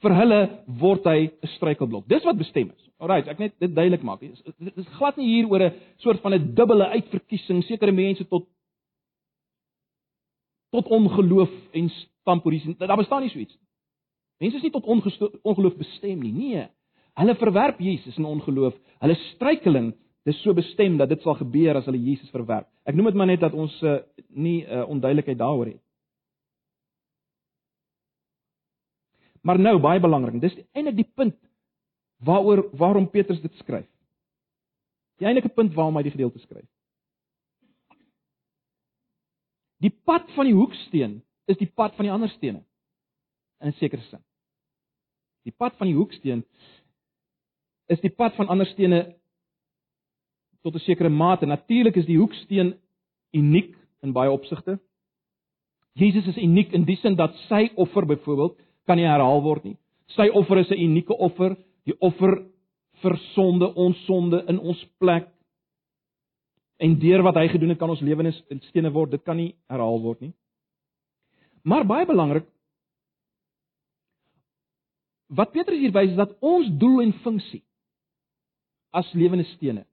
vir 0.03 0.13
hulle 0.13 0.41
word 0.81 1.07
hy 1.09 1.19
'n 1.29 1.49
struikelblok. 1.55 2.05
Dis 2.07 2.25
wat 2.25 2.37
bestem 2.37 2.69
is. 2.69 2.83
Alraai, 3.01 3.29
ek 3.29 3.39
net 3.39 3.53
dit 3.59 3.73
duidelik 3.73 4.03
maak. 4.03 4.19
Dit 4.19 4.77
is 4.77 4.87
glad 4.97 5.17
nie 5.17 5.27
hier 5.27 5.49
oor 5.49 5.61
'n 5.61 5.73
soort 5.97 6.21
van 6.21 6.33
'n 6.33 6.53
dubbele 6.53 6.85
uitverkiesing 6.85 7.63
sekere 7.63 7.91
mense 7.91 8.27
tot 8.27 8.47
tot 10.71 10.87
ongeloof 10.87 11.49
en 11.73 11.89
stampolisie. 11.89 12.75
Daar 12.77 12.97
bestaan 12.97 13.21
nie 13.21 13.29
so 13.29 13.39
iets 13.39 13.55
nie. 13.55 13.67
Mense 14.39 14.57
is 14.57 14.63
nie 14.63 14.71
tot 14.71 14.85
ongeloof 15.43 15.77
bestem 15.77 16.19
nie. 16.21 16.31
Nee. 16.31 16.67
Hulle 17.17 17.35
verwerp 17.35 17.79
Jesus 17.79 18.17
in 18.17 18.25
ongeloof. 18.25 18.75
Hulle 18.99 19.15
struikeling 19.15 19.93
dis 20.27 20.39
so 20.43 20.53
bestem 20.53 20.97
dat 20.99 21.09
dit 21.09 21.21
sal 21.23 21.37
gebeur 21.39 21.77
as 21.79 21.85
hulle 21.87 21.99
Jesus 22.03 22.31
verwerp. 22.33 22.67
Ek 22.83 22.95
noem 22.95 23.11
dit 23.11 23.19
maar 23.19 23.29
net 23.29 23.43
dat 23.43 23.55
ons 23.55 23.73
uh, 23.83 23.99
nie 24.35 24.59
uh, 24.65 24.83
onduidelikheid 24.91 25.39
daaroor 25.39 25.71
het. 25.71 25.83
Maar 29.47 29.59
nou 29.61 29.77
baie 29.79 30.01
belangrik, 30.03 30.41
dis 30.43 30.57
eintlik 30.75 30.97
die 30.97 31.11
punt 31.15 31.37
waaroor 32.27 32.65
waarom 32.75 33.07
Petrus 33.09 33.39
dit 33.41 33.53
skryf. 33.61 33.87
Die 35.21 35.27
enige 35.29 35.49
punt 35.49 35.73
waarom 35.77 35.95
hy 35.97 36.03
die 36.05 36.13
gedeelte 36.13 36.41
skryf. 36.43 36.67
Die 39.79 39.93
pad 40.09 40.27
van 40.35 40.49
die 40.49 40.57
hoeksteen 40.57 41.21
is 41.47 41.59
die 41.61 41.69
pad 41.69 41.95
van 41.95 42.07
die 42.07 42.11
ander 42.11 42.29
stene. 42.33 42.63
In 43.61 43.69
'n 43.69 43.77
sekere 43.79 44.01
sin. 44.09 44.23
Die 45.45 45.53
pad 45.55 45.77
van 45.77 45.87
die 45.87 45.95
hoeksteen 45.95 46.43
is 47.87 48.01
die 48.01 48.11
pad 48.11 48.35
van 48.35 48.47
ander 48.47 48.67
stene 48.67 49.15
tot 50.67 50.75
'n 50.75 50.85
sekere 50.85 51.09
mate. 51.09 51.45
Natuurlik 51.45 51.95
is 51.95 52.05
die 52.05 52.17
hoeksteen 52.17 52.75
uniek 53.31 53.75
in 54.03 54.11
baie 54.11 54.31
opsigte. 54.31 54.79
Jesus 55.93 56.27
is 56.27 56.37
uniek 56.37 56.73
in 56.73 56.83
die 56.85 56.95
sin 56.95 57.15
dat 57.15 57.35
sy 57.47 57.69
offer 57.75 58.05
byvoorbeeld 58.05 58.59
kan 58.85 58.97
nie 58.97 59.07
herhaal 59.07 59.41
word 59.41 59.63
nie. 59.63 59.77
Sy 60.07 60.29
offer 60.29 60.57
is 60.57 60.69
'n 60.69 60.79
unieke 60.79 61.13
offer, 61.17 61.57
die 61.85 61.95
offer 61.99 62.45
vir 63.01 63.17
sonde, 63.33 63.73
ons 63.75 64.05
sonde 64.05 64.43
in 64.47 64.59
ons 64.59 64.85
plek. 64.99 65.27
En 66.79 66.99
deur 66.99 67.23
wat 67.23 67.35
hy 67.35 67.47
gedoen 67.47 67.69
het, 67.69 67.79
kan 67.79 67.89
ons 67.89 68.01
lewens 68.01 68.43
in 68.49 68.61
stene 68.61 68.91
word. 68.91 69.11
Dit 69.11 69.23
kan 69.23 69.37
nie 69.37 69.55
herhaal 69.69 70.01
word 70.01 70.21
nie. 70.21 70.33
Maar 71.63 71.85
baie 71.85 72.05
belangrik 72.05 72.45
wat 75.27 75.51
Petrus 75.51 75.79
hier 75.79 75.91
wys 75.91 76.09
is 76.09 76.15
dat 76.15 76.35
ons 76.39 76.67
doel 76.79 77.01
en 77.01 77.13
funksie 77.13 77.63
as 78.91 79.13
lewende 79.13 79.43
stene 79.43 79.85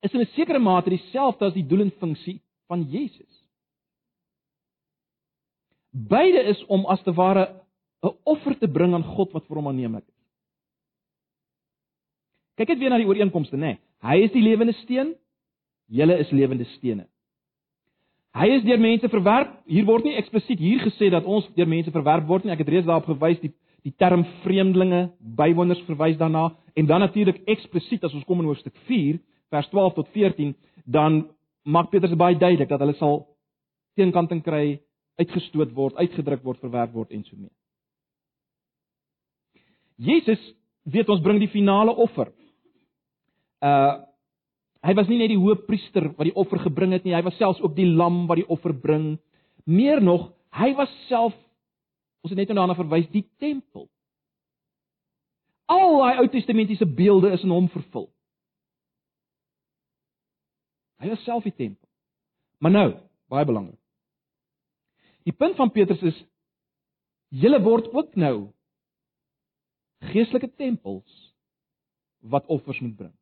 is 0.00 0.12
in 0.12 0.20
'n 0.20 0.32
sekere 0.34 0.58
mate 0.58 0.90
dieselfde 0.90 1.44
as 1.44 1.54
die 1.54 1.66
doel 1.66 1.80
en 1.80 1.92
funksie 1.98 2.40
van 2.66 2.82
Jesus. 2.82 3.44
Beide 5.90 6.42
is 6.42 6.64
om 6.66 6.86
as 6.86 7.02
te 7.02 7.12
ware 7.12 7.60
'n 8.02 8.16
offer 8.24 8.58
te 8.58 8.68
bring 8.68 8.94
aan 8.94 9.04
God 9.04 9.32
wat 9.32 9.46
vir 9.46 9.56
hom 9.56 9.68
aanneemlik 9.68 10.04
is. 10.08 10.20
Kyk 12.56 12.68
net 12.68 12.78
weer 12.78 12.90
na 12.90 12.98
die 12.98 13.06
ooreenkomste, 13.06 13.56
nê. 13.56 13.60
Nee. 13.60 13.78
Hy 14.00 14.16
is 14.24 14.32
die 14.32 14.42
lewende 14.42 14.72
steen, 14.72 15.14
julle 15.88 16.18
is 16.18 16.30
lewende 16.30 16.64
stene. 16.64 17.06
Hy 18.32 18.46
is 18.46 18.62
deur 18.62 18.78
mense 18.78 19.08
verwerp. 19.08 19.56
Hier 19.66 19.84
word 19.84 20.04
nie 20.04 20.14
eksplisiet 20.14 20.58
hier 20.58 20.78
gesê 20.84 21.10
dat 21.10 21.24
ons 21.24 21.48
deur 21.56 21.68
mense 21.68 21.90
verwerp 21.90 22.28
word 22.28 22.44
nie. 22.44 22.52
Ek 22.52 22.58
het 22.58 22.68
reeds 22.68 22.86
daarop 22.86 23.10
gewys 23.10 23.40
die 23.40 23.52
die 23.80 23.94
term 23.96 24.26
vreemdelinge, 24.44 25.06
bywoners 25.20 25.80
verwys 25.86 26.18
daarna 26.20 26.50
en 26.76 26.86
dan 26.86 27.00
natuurlik 27.00 27.38
eksplisiet 27.48 28.02
as 28.04 28.12
ons 28.12 28.26
kom 28.28 28.42
in 28.42 28.50
hoofstuk 28.50 28.74
4 28.84 29.16
vers 29.50 29.68
12 29.72 29.94
tot 29.98 30.08
14, 30.14 30.54
dan 30.84 31.22
maak 31.62 31.90
Petrus 31.90 32.16
baie 32.18 32.38
duidelik 32.38 32.70
dat 32.70 32.80
hulle 32.82 32.96
sal 32.98 33.24
teenkanting 33.98 34.42
kry, 34.44 34.80
uitgestoot 35.20 35.74
word, 35.76 35.98
uitgedruk 36.00 36.44
word, 36.46 36.60
verwerp 36.62 36.94
word 36.94 37.10
en 37.12 37.24
so 37.26 37.36
mee. 37.36 37.52
Jesus 40.00 40.40
weet 40.88 41.10
ons 41.12 41.20
bring 41.22 41.40
die 41.42 41.50
finale 41.52 41.94
offer. 41.96 42.32
Uh 43.60 44.06
hy 44.80 44.94
was 44.96 45.10
nie 45.10 45.18
net 45.20 45.28
die 45.28 45.36
hoofpriester 45.36 46.06
wat 46.16 46.24
die 46.24 46.38
offer 46.40 46.56
gebring 46.64 46.94
het 46.96 47.04
nie, 47.04 47.12
hy 47.12 47.20
was 47.26 47.34
selfs 47.36 47.58
ook 47.60 47.74
die 47.76 47.84
lam 47.84 48.22
wat 48.30 48.38
die 48.40 48.46
offer 48.48 48.72
bring. 48.72 49.18
Meer 49.68 50.00
nog, 50.00 50.30
hy 50.56 50.70
was 50.78 50.88
self 51.10 51.34
ons 52.24 52.32
het 52.32 52.38
net 52.40 52.48
nou 52.48 52.62
daarna 52.62 52.76
verwys 52.78 53.10
die 53.12 53.26
tempel. 53.36 53.90
Al 55.68 55.98
daai 56.00 56.22
Ou 56.22 56.26
Testamentiese 56.32 56.88
beelde 56.88 57.34
is 57.36 57.44
in 57.44 57.52
hom 57.52 57.68
vervul. 57.72 58.08
Hy 61.00 61.08
was 61.08 61.22
self 61.24 61.46
die 61.48 61.54
tempel. 61.56 61.88
Maar 62.60 62.74
nou, 62.74 62.88
baie 63.32 63.46
belangrik. 63.48 63.78
Die 65.24 65.36
punt 65.36 65.56
van 65.56 65.72
Petrus 65.72 66.02
is 66.02 66.18
julle 67.30 67.60
word 67.62 67.88
ook 67.94 68.16
nou 68.18 68.50
geestelike 70.10 70.50
tempels 70.56 71.32
wat 72.20 72.46
offers 72.52 72.80
moet 72.80 72.96
bring. 72.96 73.14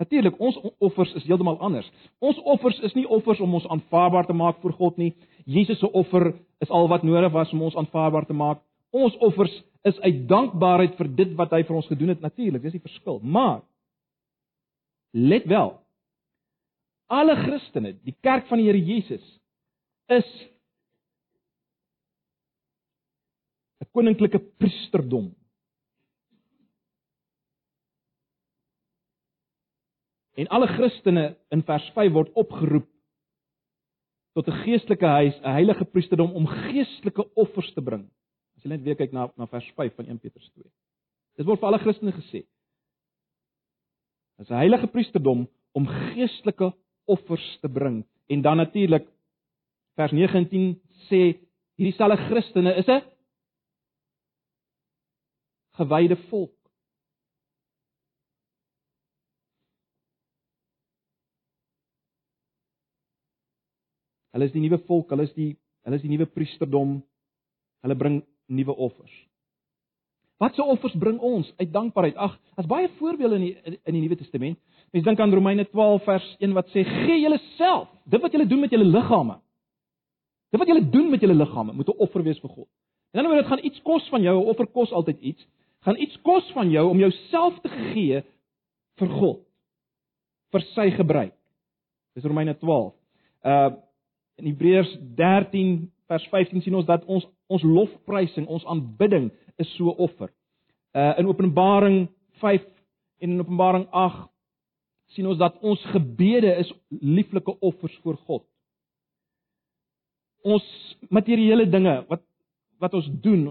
Natuurlik, 0.00 0.38
ons 0.40 0.56
offers 0.78 1.12
is 1.18 1.26
heeltemal 1.28 1.58
anders. 1.60 1.88
Ons 2.24 2.38
offers 2.48 2.78
is 2.86 2.94
nie 2.96 3.04
offers 3.08 3.40
om 3.44 3.54
ons 3.58 3.66
aanvaarbaar 3.68 4.26
te 4.26 4.36
maak 4.36 4.60
voor 4.62 4.72
God 4.78 4.96
nie. 4.96 5.10
Jesus 5.44 5.78
se 5.78 5.90
offer 5.92 6.32
is 6.64 6.70
al 6.70 6.88
wat 6.88 7.04
nodig 7.04 7.32
was 7.34 7.52
om 7.52 7.66
ons 7.68 7.76
aanvaarbaar 7.76 8.26
te 8.26 8.36
maak. 8.36 8.62
Ons 8.96 9.16
offers 9.20 9.52
is 9.84 10.00
uit 10.00 10.22
dankbaarheid 10.28 10.96
vir 10.96 11.10
dit 11.18 11.34
wat 11.36 11.52
hy 11.52 11.60
vir 11.68 11.76
ons 11.76 11.90
gedoen 11.92 12.14
het 12.14 12.24
natuurlik, 12.24 12.62
dis 12.64 12.78
die 12.78 12.84
verskil. 12.84 13.20
Maar 13.20 13.60
Let 15.10 15.44
wel. 15.44 15.86
Alle 17.10 17.36
Christene, 17.36 17.96
die 18.06 18.14
kerk 18.22 18.46
van 18.46 18.60
die 18.60 18.68
Here 18.68 18.78
Jesus 18.78 19.24
is 20.06 20.28
'n 23.80 23.90
koninklike 23.90 24.38
priesterdom. 24.38 25.34
En 30.34 30.48
alle 30.48 30.66
Christene 30.66 31.36
in 31.48 31.62
vers 31.62 31.90
5 31.94 32.12
word 32.12 32.32
opgeroep 32.32 32.88
tot 34.32 34.46
'n 34.46 34.62
geestelike 34.62 35.06
huis, 35.06 35.40
'n 35.40 35.52
heilige 35.52 35.84
priesterdom 35.84 36.32
om 36.32 36.46
geestelike 36.46 37.34
offers 37.34 37.72
te 37.72 37.82
bring. 37.82 38.10
As 38.56 38.62
jy 38.62 38.68
net 38.68 38.82
weer 38.82 38.96
kyk 38.96 39.12
na 39.12 39.32
na 39.36 39.46
vers 39.46 39.72
5 39.74 39.94
van 39.94 40.06
1 40.06 40.18
Petrus 40.18 40.50
2. 40.54 40.70
Dit 41.36 41.46
word 41.46 41.58
vir 41.60 41.66
alle 41.66 41.78
Christene 41.78 42.12
gesê. 42.12 42.46
Dis 44.40 44.48
'n 44.48 44.56
heilige 44.56 44.86
priesterdom 44.86 45.48
om 45.76 45.86
geestelike 45.86 46.72
offers 47.04 47.58
te 47.60 47.68
bring. 47.68 48.04
En 48.26 48.42
dan 48.42 48.56
natuurlik 48.56 49.08
vers 49.94 50.12
19 50.12 50.80
sê 51.08 51.20
hierdie 51.76 51.96
selfe 51.96 52.16
Christene 52.16 52.72
is 52.74 52.88
'n 52.88 53.02
gewyde 55.76 56.16
volk. 56.16 56.56
Hulle 64.32 64.44
is 64.44 64.52
die 64.52 64.60
nuwe 64.60 64.78
volk, 64.86 65.10
hulle 65.10 65.22
is 65.22 65.34
die 65.34 65.56
hulle 65.84 65.96
is 65.96 66.02
die 66.02 66.10
nuwe 66.10 66.26
priesterdom. 66.26 67.02
Hulle 67.82 67.96
bring 67.96 68.24
nuwe 68.46 68.76
offers. 68.76 69.29
Wat 70.40 70.54
se 70.54 70.64
offers 70.64 70.96
bring 70.96 71.18
ons 71.20 71.52
uit 71.56 71.72
dankbaarheid? 71.72 72.16
Ag, 72.16 72.38
daar's 72.56 72.68
baie 72.68 72.88
voorbeelde 72.96 73.36
in 73.36 73.42
die 73.44 73.78
in 73.84 73.96
die 73.96 74.00
Nuwe 74.00 74.16
Testament. 74.16 74.56
Mens 74.90 75.04
dink 75.04 75.20
aan 75.20 75.34
Romeine 75.34 75.66
12 75.68 76.06
vers 76.06 76.28
1 76.38 76.54
wat 76.56 76.70
sê: 76.72 76.84
"Gee 76.84 77.20
julleself, 77.20 77.88
dit 78.04 78.20
wat 78.20 78.32
julle 78.32 78.46
doen 78.46 78.60
met 78.60 78.70
julle 78.70 78.88
liggame. 78.88 79.36
Dit 80.50 80.60
wat 80.60 80.68
julle 80.68 80.88
doen 80.90 81.10
met 81.10 81.20
julle 81.20 81.34
liggame, 81.34 81.72
moet 81.72 81.88
'n 81.88 81.98
offer 81.98 82.22
wees 82.22 82.40
vir 82.40 82.50
God." 82.50 82.68
En 83.12 83.22
dan 83.22 83.32
word 83.32 83.42
dit 83.42 83.52
gaan 83.52 83.64
iets 83.64 83.82
kos 83.82 84.08
van 84.08 84.22
jou, 84.22 84.40
'n 84.40 84.48
offer 84.48 84.66
kos 84.66 84.92
altyd 84.92 85.20
iets. 85.20 85.46
Gaan 85.80 85.96
iets 85.96 86.20
kos 86.22 86.52
van 86.52 86.70
jou 86.70 86.88
om 86.90 86.98
jouself 86.98 87.60
te 87.60 87.68
gee 87.68 88.22
vir 88.96 89.08
God 89.08 89.40
vir 90.50 90.60
sy 90.60 90.90
gebruik. 90.90 91.34
Dis 92.14 92.24
Romeine 92.24 92.58
12. 92.58 92.94
Uh 93.44 93.70
in 94.40 94.46
Hebreërs 94.46 94.96
13 95.16 95.90
vers 96.06 96.24
15 96.28 96.62
sien 96.62 96.74
ons 96.74 96.86
dat 96.86 97.04
ons 97.04 97.26
ons 97.46 97.62
lofprysing, 97.62 98.46
ons 98.46 98.64
aanbidding 98.64 99.30
is 99.56 99.70
so 99.76 99.88
offer. 99.90 100.30
Uh 100.94 101.14
in 101.18 101.26
Openbaring 101.26 102.08
5 102.40 102.64
en 103.18 103.30
in 103.30 103.40
Openbaring 103.40 103.86
8 103.90 104.28
sien 105.14 105.26
ons 105.26 105.38
dat 105.38 105.58
ons 105.66 105.82
gebede 105.90 106.54
is 106.62 106.70
lieflike 106.88 107.58
offers 107.58 107.96
voor 108.02 108.16
God. 108.16 108.44
Ons 110.42 110.64
materiële 111.08 111.68
dinge 111.70 112.04
wat 112.08 112.22
wat 112.80 112.94
ons 112.94 113.08
doen 113.20 113.50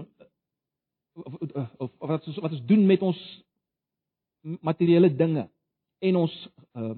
of, 1.14 1.34
of, 1.78 1.90
of 1.98 2.08
wat 2.08 2.26
ons 2.26 2.40
wat 2.42 2.50
ons 2.56 2.66
doen 2.66 2.86
met 2.86 3.02
ons 3.02 3.20
materiële 4.42 5.12
dinge 5.16 5.46
en 6.00 6.16
ons 6.24 6.34
uh 6.74 6.96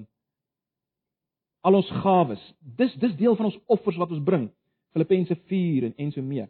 al 1.63 1.77
ons 1.79 1.91
gawes. 2.03 2.41
Dis 2.59 2.91
dis 2.99 3.13
deel 3.15 3.37
van 3.39 3.47
ons 3.47 3.59
offers 3.71 3.95
wat 3.95 4.11
ons 4.11 4.23
bring. 4.23 4.49
Filippense 4.91 5.35
4 5.47 5.85
en 5.87 5.93
en 5.95 6.11
so 6.11 6.21
meer. 6.21 6.49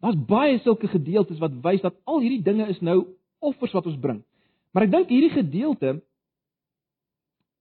Daar's 0.00 0.18
baie 0.26 0.58
sulke 0.62 0.88
gedeeltes 0.88 1.38
wat 1.42 1.56
wys 1.62 1.82
dat 1.82 1.96
al 2.04 2.20
hierdie 2.22 2.42
dinge 2.42 2.68
is 2.70 2.80
nou 2.80 3.00
offers 3.38 3.72
wat 3.72 3.86
ons 3.86 3.98
bring. 3.98 4.22
Maar 4.72 4.86
ek 4.86 4.92
dink 4.92 5.10
hierdie 5.10 5.34
gedeelte 5.34 5.98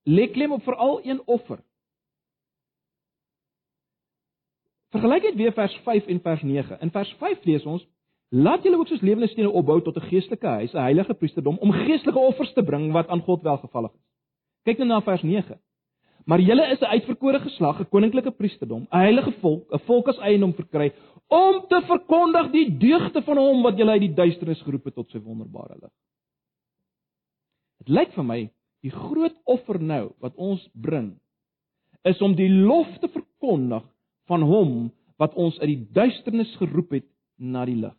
lê 0.07 0.27
klem 0.31 0.53
op 0.55 0.63
veral 0.63 0.99
een 1.03 1.21
offer. 1.25 1.59
Vergelyk 4.95 5.21
dit 5.21 5.39
weer 5.41 5.53
vers 5.53 5.75
5 5.83 6.07
en 6.07 6.19
vers 6.23 6.43
9. 6.47 6.79
In 6.81 6.91
vers 6.91 7.15
5 7.19 7.43
lees 7.45 7.65
ons: 7.65 7.87
"Laat 8.29 8.63
julle 8.63 8.77
ook 8.77 8.87
soos 8.87 9.01
lewende 9.01 9.27
stene 9.27 9.49
opbou 9.49 9.81
tot 9.81 9.97
'n 9.97 10.09
geestelike 10.09 10.47
huis, 10.47 10.73
'n 10.73 10.77
heilige 10.77 11.13
priesterdom 11.13 11.57
om 11.57 11.71
geestelike 11.71 12.19
offers 12.19 12.53
te 12.53 12.63
bring 12.63 12.91
wat 12.91 13.07
aan 13.07 13.21
God 13.21 13.41
welgevallig 13.41 13.93
is." 13.93 14.05
Kyk 14.63 14.77
nou 14.77 14.87
na 14.87 15.01
vers 15.01 15.21
9. 15.21 15.59
maar 16.27 16.41
julle 16.41 16.71
is 16.71 16.79
'n 16.79 16.85
uitverkore 16.85 17.39
geslag, 17.39 17.79
'n 17.79 17.89
koninklike 17.89 18.31
priesterdom, 18.31 18.81
'n 18.91 18.97
heilige 18.97 19.31
volk, 19.31 19.71
'n 19.71 19.79
volk 19.79 20.07
as 20.07 20.17
eiendom 20.17 20.53
verkry 20.53 20.93
om 21.27 21.61
te 21.67 21.81
verkondig 21.87 22.51
die 22.51 22.67
deugde 22.79 23.21
van 23.21 23.37
hom 23.37 23.63
wat 23.65 23.77
julle 23.79 23.97
uit 23.97 24.05
die 24.07 24.15
duisternis 24.15 24.61
geroep 24.63 24.85
het 24.89 24.95
tot 24.95 25.09
sy 25.11 25.19
wonderbare 25.19 25.75
lig. 25.75 25.93
Dit 27.83 27.91
lyk 27.93 28.13
vir 28.15 28.27
my 28.27 28.39
die 28.85 28.93
groot 28.93 29.35
offer 29.43 29.79
nou 29.81 30.13
wat 30.23 30.35
ons 30.35 30.63
bring 30.73 31.15
is 32.07 32.21
om 32.23 32.35
die 32.37 32.49
lof 32.49 32.89
te 33.01 33.09
verkondig 33.11 33.83
van 34.31 34.43
hom 34.47 34.73
wat 35.19 35.35
ons 35.35 35.57
uit 35.59 35.69
die 35.73 35.83
duisternis 35.97 36.53
geroep 36.61 36.93
het 36.95 37.07
na 37.37 37.65
die 37.67 37.77
lig. 37.79 37.95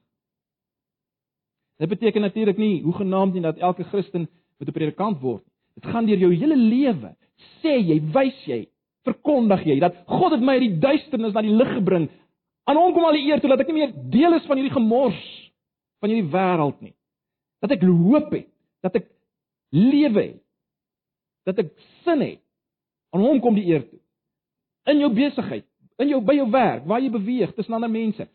Dit 1.78 1.90
beteken 1.92 2.24
natuurlik 2.24 2.58
nie 2.58 2.80
hoe 2.82 2.94
genaamd 2.94 3.36
nie 3.36 3.44
dat 3.44 3.60
elke 3.62 3.84
Christen 3.92 4.26
moet 4.58 4.68
'n 4.68 4.72
predikant 4.72 5.20
word. 5.20 5.44
Dit 5.74 5.86
gaan 5.86 6.06
deur 6.06 6.18
jou 6.18 6.32
hele 6.34 6.56
lewe. 6.56 7.14
Sê 7.62 7.78
jy, 7.78 8.00
wys 8.12 8.44
jy, 8.46 8.66
verkondig 9.04 9.64
jy 9.66 9.78
dat 9.80 9.94
God 10.06 10.32
het 10.32 10.40
my 10.40 10.58
uit 10.58 10.66
die 10.66 10.78
duisternis 10.78 11.32
na 11.32 11.42
die 11.42 11.54
lig 11.54 11.70
gebring. 11.74 12.08
Aan 12.68 12.76
hom 12.76 12.92
kom 12.92 13.06
al 13.08 13.16
die 13.16 13.28
eer 13.30 13.40
toe 13.40 13.50
dat 13.50 13.62
ek 13.64 13.70
nie 13.70 13.80
meer 13.80 13.94
deel 14.12 14.36
is 14.36 14.46
van 14.48 14.60
hierdie 14.60 14.74
gemors 14.74 15.20
van 16.02 16.12
hierdie 16.12 16.30
wêreld 16.30 16.82
nie. 16.84 16.94
Dat 17.64 17.72
ek 17.74 17.86
hoop 17.88 18.28
het, 18.34 18.46
dat 18.84 18.98
ek 19.00 19.08
lewe 19.74 20.22
het, 20.22 20.42
dat 21.48 21.62
ek 21.64 21.72
sin 22.04 22.22
het. 22.22 22.42
Aan 23.14 23.24
hom 23.24 23.40
kom 23.42 23.56
die 23.56 23.66
eer 23.70 23.86
toe. 23.88 23.98
In 24.92 25.00
jou 25.02 25.08
besigheid, 25.16 25.66
in 25.98 26.12
jou 26.12 26.20
by 26.24 26.36
jou 26.38 26.46
werk, 26.52 26.84
waar 26.88 27.02
jy 27.02 27.10
beweeg 27.12 27.54
tussen 27.56 27.76
ander 27.76 27.90
mense. 27.90 28.28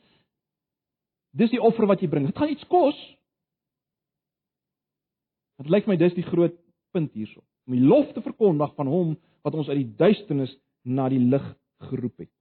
Dis 1.34 1.54
die 1.54 1.62
offer 1.62 1.88
wat 1.90 2.02
jy 2.02 2.10
bring. 2.12 2.28
Dit 2.30 2.38
gaan 2.38 2.52
iets 2.52 2.66
kos. 2.70 2.98
Dit 5.62 5.72
lyk 5.74 5.88
my 5.90 5.98
dis 5.98 6.18
die 6.18 6.26
groot 6.26 6.58
punt 6.94 7.14
hierso. 7.18 7.42
Om 7.70 7.78
die 7.78 7.86
lof 7.86 8.12
te 8.14 8.22
verkondig 8.26 8.74
van 8.78 8.90
hom 8.92 9.16
wat 9.46 9.56
ons 9.58 9.70
uit 9.72 9.80
die 9.80 9.92
duisternis 9.98 10.54
na 10.84 11.08
die 11.10 11.22
lig 11.22 11.46
geroep 11.88 12.26
het. 12.26 12.32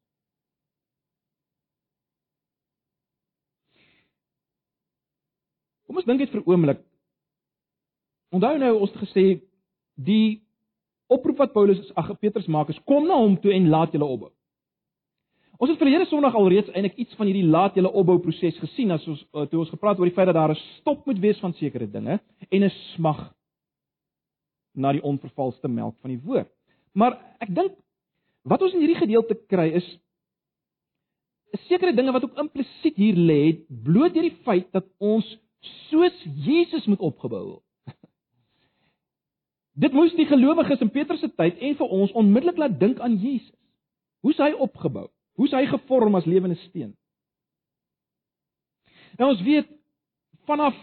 Kom 5.92 6.00
ons 6.00 6.06
dink 6.08 6.22
net 6.22 6.30
vir 6.32 6.46
oomblik. 6.48 6.78
Onthou 8.32 8.54
nou 8.56 8.70
ons 8.78 8.92
het 8.94 9.02
gesê 9.02 9.24
die 10.00 10.40
oproep 11.12 11.42
wat 11.42 11.52
Paulus 11.52 11.82
ag 12.00 12.14
Petrus 12.16 12.48
maak 12.48 12.70
is 12.72 12.78
kom 12.88 13.04
na 13.10 13.18
hom 13.20 13.34
toe 13.42 13.52
en 13.52 13.68
laat 13.68 13.92
julle 13.92 14.08
opbou. 14.08 14.30
Ons 15.60 15.74
het 15.74 15.82
verlede 15.82 16.06
Sondag 16.08 16.38
alreeds 16.40 16.72
eintlik 16.72 16.96
iets 16.96 17.18
van 17.18 17.28
hierdie 17.28 17.44
laat 17.44 17.76
julle 17.76 17.92
opbou 17.92 18.16
proses 18.24 18.56
gesien 18.62 18.96
as 18.96 19.04
ons 19.04 19.20
uh, 19.36 19.44
toe 19.52 19.60
ons 19.60 19.74
gepraat 19.74 20.00
oor 20.00 20.08
die 20.08 20.16
feit 20.16 20.30
dat 20.32 20.38
daar 20.38 20.56
'n 20.56 20.62
stop 20.78 21.04
moet 21.04 21.20
wees 21.20 21.44
van 21.44 21.52
sekere 21.60 21.90
dinge 21.98 22.18
en 22.48 22.64
'n 22.64 22.72
smag 22.96 23.20
na 24.72 24.92
die 24.96 25.04
onvervalste 25.04 25.68
melk 25.68 26.00
van 26.00 26.16
die 26.16 26.24
woord. 26.24 26.48
Maar 26.94 27.20
ek 27.38 27.54
dink 27.54 27.76
wat 28.48 28.62
ons 28.62 28.72
in 28.72 28.80
hierdie 28.80 29.02
gedeelte 29.04 29.36
kry 29.46 29.68
is 29.76 29.84
'n 31.52 31.60
sekere 31.68 31.92
dinge 31.92 32.12
wat 32.12 32.24
ook 32.24 32.38
implisiet 32.38 32.96
hier 32.96 33.14
lê, 33.14 33.60
bloot 33.68 34.14
deur 34.14 34.22
die 34.24 34.40
feit 34.40 34.72
dat 34.72 34.88
ons 34.98 35.41
soos 35.88 36.24
Jesus 36.44 36.86
moet 36.90 37.00
opgebou 37.00 37.42
word. 37.46 37.64
Dit 39.82 39.94
moes 39.96 40.14
die 40.18 40.28
gelowiges 40.28 40.82
in 40.84 40.92
Petrus 40.94 41.22
se 41.22 41.30
tyd 41.32 41.60
en 41.60 41.76
vir 41.78 41.94
ons 41.98 42.14
onmiddellik 42.18 42.60
laat 42.60 42.78
dink 42.80 43.00
aan 43.00 43.18
Jesus. 43.22 43.56
Hoe's 44.22 44.40
hy 44.42 44.52
opgebou? 44.52 45.08
Hoe's 45.40 45.54
hy 45.56 45.64
gevorm 45.66 46.18
as 46.18 46.28
lewende 46.28 46.58
steen? 46.68 46.92
Nou 49.18 49.32
ons 49.32 49.42
weet 49.44 49.68
vanaf 50.48 50.76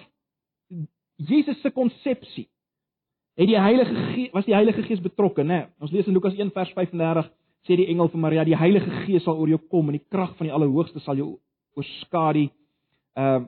Jesus 1.20 1.60
se 1.62 1.72
konsepsie 1.76 2.48
het 3.40 3.48
die 3.48 3.60
Heilige 3.60 3.96
Gees 3.96 4.32
was 4.36 4.46
die 4.46 4.56
Heilige 4.56 4.84
Gees 4.84 5.02
betrokke, 5.02 5.44
né? 5.44 5.70
Ons 5.80 5.92
lees 5.96 6.08
in 6.08 6.14
Lukas 6.14 6.36
1 6.36 6.52
vers 6.56 6.72
35 6.76 7.30
sê 7.68 7.78
die 7.80 7.88
engel 7.92 8.10
vir 8.12 8.20
Maria, 8.20 8.44
die 8.44 8.58
Heilige 8.58 9.04
Gees 9.06 9.24
sal 9.24 9.40
oor 9.40 9.48
jou 9.52 9.60
kom 9.72 9.88
en 9.88 9.96
die 9.96 10.06
krag 10.12 10.34
van 10.38 10.50
die 10.50 10.54
Allerhoogste 10.56 11.00
sal 11.04 11.20
jou 11.20 11.38
oorskadu. 11.80 12.50
Ehm 13.16 13.48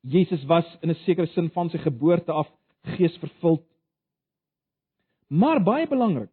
Jesus 0.00 0.44
was 0.44 0.64
in 0.80 0.90
'n 0.90 0.94
sekere 0.94 1.26
sin 1.26 1.50
van 1.50 1.70
sy 1.70 1.78
geboorte 1.78 2.32
af 2.32 2.48
gees 2.82 3.16
vervuld. 3.18 3.64
Maar 5.28 5.62
baie 5.62 5.88
belangrik, 5.88 6.30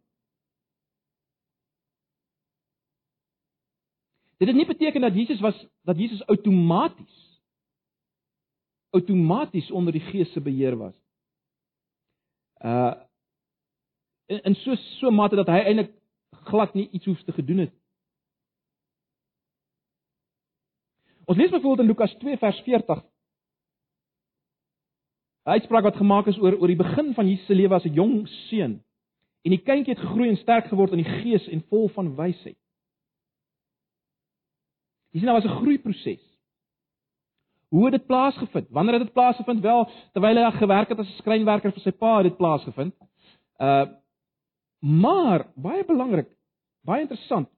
Dit 4.38 4.48
het 4.48 4.56
nie 4.56 4.66
beteken 4.66 5.00
dat 5.00 5.14
Jesus 5.14 5.40
was 5.40 5.66
dat 5.82 5.98
Jesus 5.98 6.26
outomaties 6.26 7.26
outomaties 8.90 9.70
onder 9.70 9.92
die 9.92 10.00
Gees 10.00 10.32
se 10.32 10.40
beheer 10.40 10.76
was. 10.76 10.94
Uh 12.64 12.94
in, 14.26 14.42
in 14.42 14.54
so 14.54 14.74
so 14.74 15.10
mate 15.10 15.36
dat 15.36 15.48
hy 15.48 15.58
eintlik 15.64 15.92
glad 16.30 16.74
nie 16.74 16.88
iets 16.90 17.06
hoef 17.08 17.22
te 17.24 17.32
gedoen 17.32 17.58
het. 17.64 17.74
Ons 21.24 21.38
lees 21.38 21.50
byvoorbeeld 21.50 21.80
in 21.80 21.86
Lukas 21.86 22.14
2 22.20 22.36
vers 22.38 22.60
40. 22.60 23.02
'n 25.48 25.56
Uitspraak 25.56 25.82
wat 25.82 25.96
gemaak 25.96 26.26
is 26.26 26.38
oor 26.38 26.58
oor 26.60 26.68
die 26.68 26.76
begin 26.76 27.14
van 27.14 27.28
Jesus 27.28 27.46
se 27.46 27.54
lewe 27.54 27.74
as 27.74 27.84
'n 27.84 27.94
jong 27.94 28.28
seun. 28.28 28.84
En 29.44 29.50
die 29.50 29.62
kindjie 29.64 29.94
het 29.94 30.04
gegroei 30.04 30.28
en 30.28 30.36
sterk 30.36 30.66
geword 30.68 30.92
in 30.92 31.02
die 31.02 31.12
gees 31.22 31.48
en 31.48 31.64
vol 31.70 31.88
van 31.88 32.16
wysheid. 32.16 32.58
Jy 35.10 35.18
sien 35.18 35.26
daar 35.26 35.40
was 35.40 35.44
'n 35.44 35.60
groeiproses. 35.62 36.24
Hoe 37.68 37.84
het 37.84 37.92
dit 37.92 38.06
plaasgevind? 38.06 38.68
Wanneer 38.70 38.94
het 38.94 39.02
dit 39.02 39.12
plaasgevind? 39.12 39.60
Wel, 39.60 39.90
terwyl 40.12 40.36
hy 40.36 40.50
gewerk 40.50 40.88
het 40.88 40.98
as 40.98 41.08
'n 41.08 41.18
skrynwerker 41.18 41.72
vir 41.72 41.80
sy 41.80 41.90
pa, 41.90 42.16
het 42.16 42.28
dit 42.28 42.36
plaasgevind. 42.36 42.94
Uh 43.58 43.86
maar 44.80 45.50
baie 45.56 45.84
belangrik, 45.84 46.28
baie 46.84 47.00
interessant. 47.00 47.48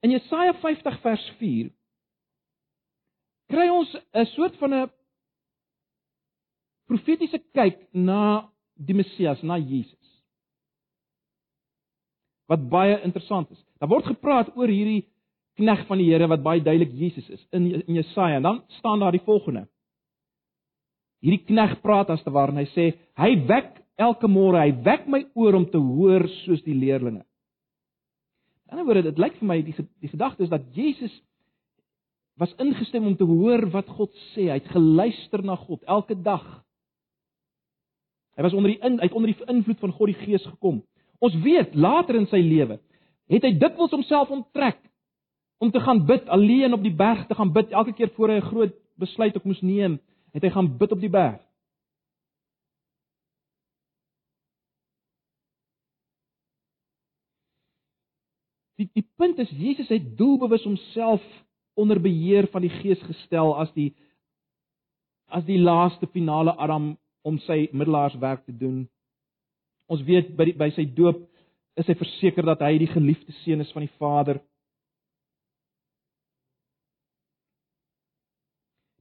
In 0.00 0.10
Jesaja 0.10 0.54
50 0.54 1.00
vers 1.00 1.32
4 1.38 1.70
kry 3.46 3.68
ons 3.68 3.96
'n 4.12 4.24
soort 4.24 4.56
van 4.56 4.74
'n 4.74 4.90
profetiese 6.92 7.40
kyk 7.56 7.80
na 7.96 8.48
die 8.76 8.96
Messias, 8.96 9.40
na 9.42 9.56
Jesus. 9.58 9.98
Wat 12.50 12.62
baie 12.68 12.98
interessant 13.06 13.50
is. 13.54 13.60
Daar 13.80 13.90
word 13.90 14.10
gepraat 14.10 14.52
oor 14.58 14.70
hierdie 14.70 15.06
knegg 15.60 15.86
van 15.88 16.00
die 16.00 16.08
Here 16.10 16.28
wat 16.30 16.44
baie 16.44 16.62
duidelik 16.64 16.92
Jesus 16.96 17.28
is 17.32 17.42
in 17.56 17.70
in 17.82 18.00
Jesaja. 18.00 18.40
En 18.40 18.48
dan 18.48 18.62
staan 18.78 19.00
daar 19.00 19.14
die 19.14 19.24
volgende. 19.24 19.66
Hierdie 21.22 21.44
knegg 21.46 21.80
praat 21.80 22.10
as 22.10 22.22
te 22.22 22.32
waar 22.34 22.52
en 22.52 22.60
hy 22.60 22.68
sê 22.74 22.86
hy 23.20 23.34
wek 23.48 23.78
elke 24.00 24.28
môre, 24.28 24.58
hy 24.58 24.72
wek 24.84 25.06
my 25.06 25.22
oor 25.38 25.60
om 25.60 25.68
te 25.70 25.78
hoor 25.78 26.24
soos 26.42 26.64
die 26.66 26.74
leerlinge. 26.74 27.22
In 27.22 28.78
'n 28.78 28.80
ander 28.80 28.86
woorde, 28.88 29.02
dit 29.02 29.18
lyk 29.18 29.36
vir 29.38 29.48
my 29.48 29.62
die 29.62 29.74
die 30.00 30.08
gedagte 30.08 30.42
is 30.42 30.50
dat 30.50 30.64
Jesus 30.74 31.12
was 32.40 32.54
ingestem 32.58 33.06
om 33.06 33.16
te 33.16 33.24
hoor 33.24 33.68
wat 33.70 33.88
God 33.88 34.12
sê. 34.32 34.48
Hy 34.48 34.58
het 34.58 34.72
geluister 34.72 35.44
na 35.44 35.56
God 35.56 35.82
elke 35.84 36.16
dag. 36.22 36.64
Hy 38.36 38.42
was 38.42 38.54
onder 38.56 38.72
die 38.72 38.80
in, 38.80 38.98
hy 38.98 39.08
het 39.08 39.16
onder 39.16 39.32
die 39.32 39.48
invloed 39.52 39.78
van 39.78 39.92
God 39.92 40.12
die 40.12 40.20
Gees 40.24 40.44
gekom. 40.46 40.80
Ons 41.20 41.36
weet 41.44 41.74
later 41.74 42.16
in 42.18 42.26
sy 42.30 42.40
lewe 42.40 42.80
het 43.32 43.46
hy 43.46 43.52
dikwels 43.56 43.92
homself 43.94 44.32
onttrek 44.34 44.80
om 45.62 45.70
te 45.72 45.80
gaan 45.80 46.02
bid 46.06 46.26
alleen 46.28 46.74
op 46.74 46.82
die 46.82 46.94
berg 46.94 47.22
te 47.28 47.36
gaan 47.38 47.52
bid 47.54 47.70
elke 47.72 47.94
keer 47.96 48.10
voor 48.16 48.28
hy 48.28 48.40
'n 48.40 48.50
groot 48.50 48.74
besluit 48.98 49.36
op 49.36 49.44
moes 49.44 49.62
neem, 49.62 50.00
het 50.32 50.42
hy 50.42 50.50
gaan 50.50 50.76
bid 50.78 50.92
op 50.92 51.00
die 51.00 51.10
berg. 51.10 51.40
Die 58.76 58.90
die 58.92 59.08
punt 59.16 59.38
is 59.38 59.50
Jesus 59.50 59.88
het 59.88 60.16
doelbewus 60.18 60.64
homself 60.64 61.22
onder 61.74 62.00
beheer 62.00 62.48
van 62.50 62.62
die 62.62 62.70
Gees 62.82 63.02
gestel 63.02 63.54
as 63.58 63.72
die 63.72 63.94
as 65.26 65.44
die 65.44 65.58
laaste 65.58 66.06
finale 66.06 66.52
Adam 66.56 66.98
om 67.22 67.38
sy 67.46 67.68
middelaarswerk 67.72 68.44
te 68.44 68.54
doen. 68.56 68.88
Ons 69.86 70.02
weet 70.06 70.32
by 70.36 70.48
die, 70.48 70.56
by 70.58 70.70
sy 70.76 70.84
doop 70.96 71.22
is 71.78 71.88
hy 71.88 71.96
verseker 71.96 72.46
dat 72.46 72.64
hy 72.64 72.76
die 72.82 72.90
geliefde 72.90 73.32
seun 73.42 73.64
is 73.64 73.72
van 73.72 73.86
die 73.86 73.94
Vader. 73.98 74.40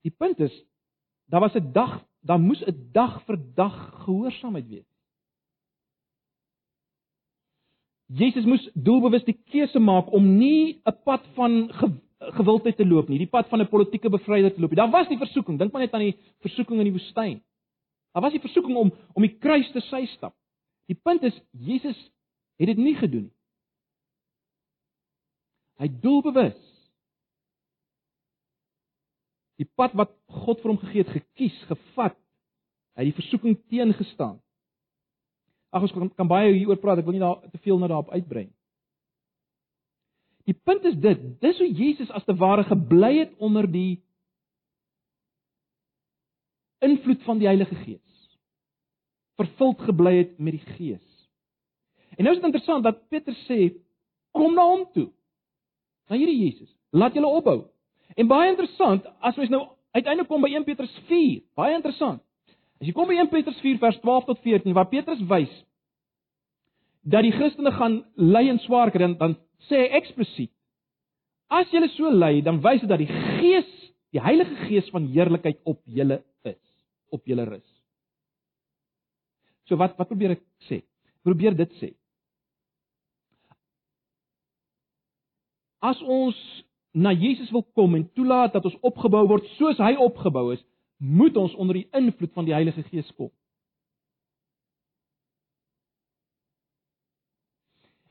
Die 0.05 0.13
punt 0.13 0.39
is 0.39 0.53
daar 1.31 1.41
was 1.41 1.55
'n 1.55 1.71
dag, 1.71 2.03
daar 2.19 2.39
moes 2.39 2.61
'n 2.65 2.89
dag 2.91 3.23
vir 3.25 3.37
dag 3.55 4.03
gehoorsaamheid 4.03 4.67
wees. 4.67 4.91
Jesus 8.11 8.45
moes 8.45 8.69
doelbewus 8.73 9.23
die 9.23 9.37
keuse 9.51 9.79
maak 9.79 10.11
om 10.11 10.37
nie 10.37 10.81
'n 10.85 10.97
pad 11.03 11.23
van 11.35 11.71
ge, 11.73 11.87
gewildheid 12.19 12.77
te 12.77 12.85
loop 12.85 13.09
nie, 13.09 13.17
die 13.17 13.29
pad 13.29 13.47
van 13.47 13.61
'n 13.61 13.67
politieke 13.67 14.09
bevryder 14.09 14.53
te 14.53 14.59
loop 14.59 14.69
nie. 14.69 14.81
Daar 14.81 14.91
was 14.91 15.07
die 15.07 15.17
versoeking, 15.17 15.57
dink 15.57 15.71
maar 15.71 15.81
net 15.81 15.93
aan 15.93 16.07
die 16.11 16.17
versoeking 16.39 16.79
in 16.79 16.91
die 16.91 16.97
woestyn. 16.99 17.41
Daar 18.11 18.25
was 18.25 18.35
die 18.35 18.43
versoeking 18.43 18.77
om 18.77 18.91
om 19.13 19.25
die 19.25 19.37
kruis 19.37 19.69
te 19.71 19.83
sy 19.87 20.05
stap. 20.15 20.35
Die 20.91 20.97
punt 20.97 21.23
is 21.23 21.37
Jesus 21.51 21.99
het 22.59 22.67
dit 22.67 22.77
nie 22.77 22.95
gedoen 22.99 23.29
nie. 23.29 23.37
Hy 25.81 25.89
doelbewus 26.03 26.59
die 29.61 29.69
pad 29.77 29.93
wat 29.97 30.13
God 30.45 30.61
vir 30.61 30.71
hom 30.73 30.79
gegee 30.81 31.03
het, 31.03 31.13
gekies, 31.13 31.57
gevat. 31.69 32.17
Hy 32.97 33.03
het 33.03 33.11
die 33.11 33.17
versoeking 33.17 33.59
teengestaan. 33.69 34.39
Ag 35.71 35.85
ons 35.85 35.93
kan, 35.95 36.09
kan 36.17 36.29
baie 36.29 36.51
hieroor 36.55 36.79
praat, 36.81 36.99
ek 37.01 37.07
wil 37.07 37.15
nie 37.15 37.23
daar 37.23 37.39
te 37.53 37.61
veel 37.63 37.77
na 37.79 37.89
daarop 37.91 38.09
uitbrei 38.11 38.47
nie. 38.47 38.57
Die 40.49 40.57
punt 40.57 40.85
is 40.89 40.97
dit, 40.97 41.21
dis 41.41 41.59
hoe 41.61 41.69
Jesus 41.69 42.09
as 42.17 42.25
te 42.25 42.33
ware 42.35 42.65
gebly 42.67 43.11
het 43.19 43.35
onder 43.39 43.67
die 43.69 44.01
invloed 46.81 47.23
van 47.27 47.39
die 47.41 47.47
Heilige 47.49 47.75
Gees. 47.83 48.27
Vervuld 49.41 49.81
gebly 49.87 50.15
het 50.17 50.37
met 50.39 50.57
die 50.57 50.73
Gees. 50.75 51.07
En 52.17 52.25
nou 52.25 52.35
is 52.35 52.41
dit 52.41 52.49
interessant 52.49 52.83
dat 52.83 53.07
Petrus 53.09 53.39
sê, 53.47 53.71
kom 54.35 54.55
na 54.55 54.65
hom 54.67 54.85
toe. 54.93 55.09
Na 56.09 56.19
hierdie 56.19 56.41
Jesus, 56.43 56.69
laat 56.91 57.15
julle 57.15 57.29
opbou. 57.29 57.61
En 58.19 58.27
baie 58.27 58.51
interessant, 58.51 59.05
as 59.23 59.37
ons 59.39 59.51
nou 59.51 59.63
uiteindelik 59.95 60.29
kom 60.29 60.43
by 60.43 60.51
1 60.51 60.67
Petrus 60.67 60.93
4, 61.07 61.41
baie 61.57 61.75
interessant. 61.77 62.21
As 62.81 62.89
jy 62.89 62.95
kom 62.97 63.09
by 63.09 63.19
1 63.21 63.29
Petrus 63.31 63.59
4 63.63 63.79
vers 63.81 63.99
12 64.03 64.31
tot 64.31 64.41
14 64.43 64.75
waar 64.75 64.89
Petrus 64.91 65.21
wys 65.29 65.51
dat 67.01 67.25
die 67.25 67.33
Christene 67.33 67.71
gaan 67.73 68.01
ly 68.13 68.43
en 68.51 68.59
swaar 68.61 68.91
kry, 68.93 69.01
dan, 69.01 69.15
dan 69.17 69.31
sê 69.69 69.79
hy 69.79 70.01
eksplisiet: 70.01 70.51
As 71.49 71.71
julle 71.73 71.89
so 71.95 72.11
ly, 72.13 72.43
dan 72.45 72.59
wys 72.61 72.83
dit 72.83 72.91
dat 72.91 73.01
die 73.01 73.09
Gees, 73.09 73.71
die 74.13 74.21
Heilige 74.21 74.67
Gees 74.67 74.89
van 74.93 75.07
heerlikheid 75.09 75.57
op 75.65 75.79
julle 75.85 76.19
op 77.11 77.27
julle 77.27 77.45
rus. 77.47 77.67
So 79.69 79.77
wat 79.79 79.97
wat 79.99 80.09
probeer 80.09 80.35
ek 80.37 80.43
sê? 80.67 80.81
Probeer 81.25 81.55
dit 81.55 81.77
sê. 81.79 81.91
As 85.81 86.01
ons 86.01 86.37
na 86.91 87.13
Jesus 87.15 87.51
wil 87.55 87.63
kom 87.77 87.95
en 87.95 88.07
toelaat 88.17 88.53
dat 88.53 88.65
ons 88.67 88.79
opgebou 88.85 89.23
word 89.29 89.47
soos 89.57 89.79
hy 89.81 89.93
opgebou 89.95 90.51
is, 90.53 90.61
moet 91.01 91.37
ons 91.39 91.53
onder 91.55 91.79
die 91.79 91.87
invloed 91.97 92.33
van 92.35 92.45
die 92.45 92.53
Heilige 92.53 92.83
Gees 92.89 93.09
kom. 93.17 93.31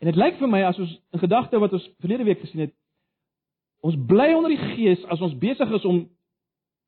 En 0.01 0.09
dit 0.09 0.17
lyk 0.17 0.39
vir 0.41 0.49
my 0.49 0.63
as 0.65 0.79
ons 0.81 0.93
in 1.13 1.23
gedagte 1.23 1.61
wat 1.61 1.75
ons 1.77 1.87
verlede 2.01 2.25
week 2.25 2.41
gesien 2.41 2.65
het, 2.65 2.73
ons 3.85 3.99
bly 4.09 4.31
onder 4.33 4.55
die 4.55 4.73
Gees 4.75 5.05
as 5.13 5.21
ons 5.21 5.37
besig 5.39 5.77
is 5.77 5.85
om 5.89 6.07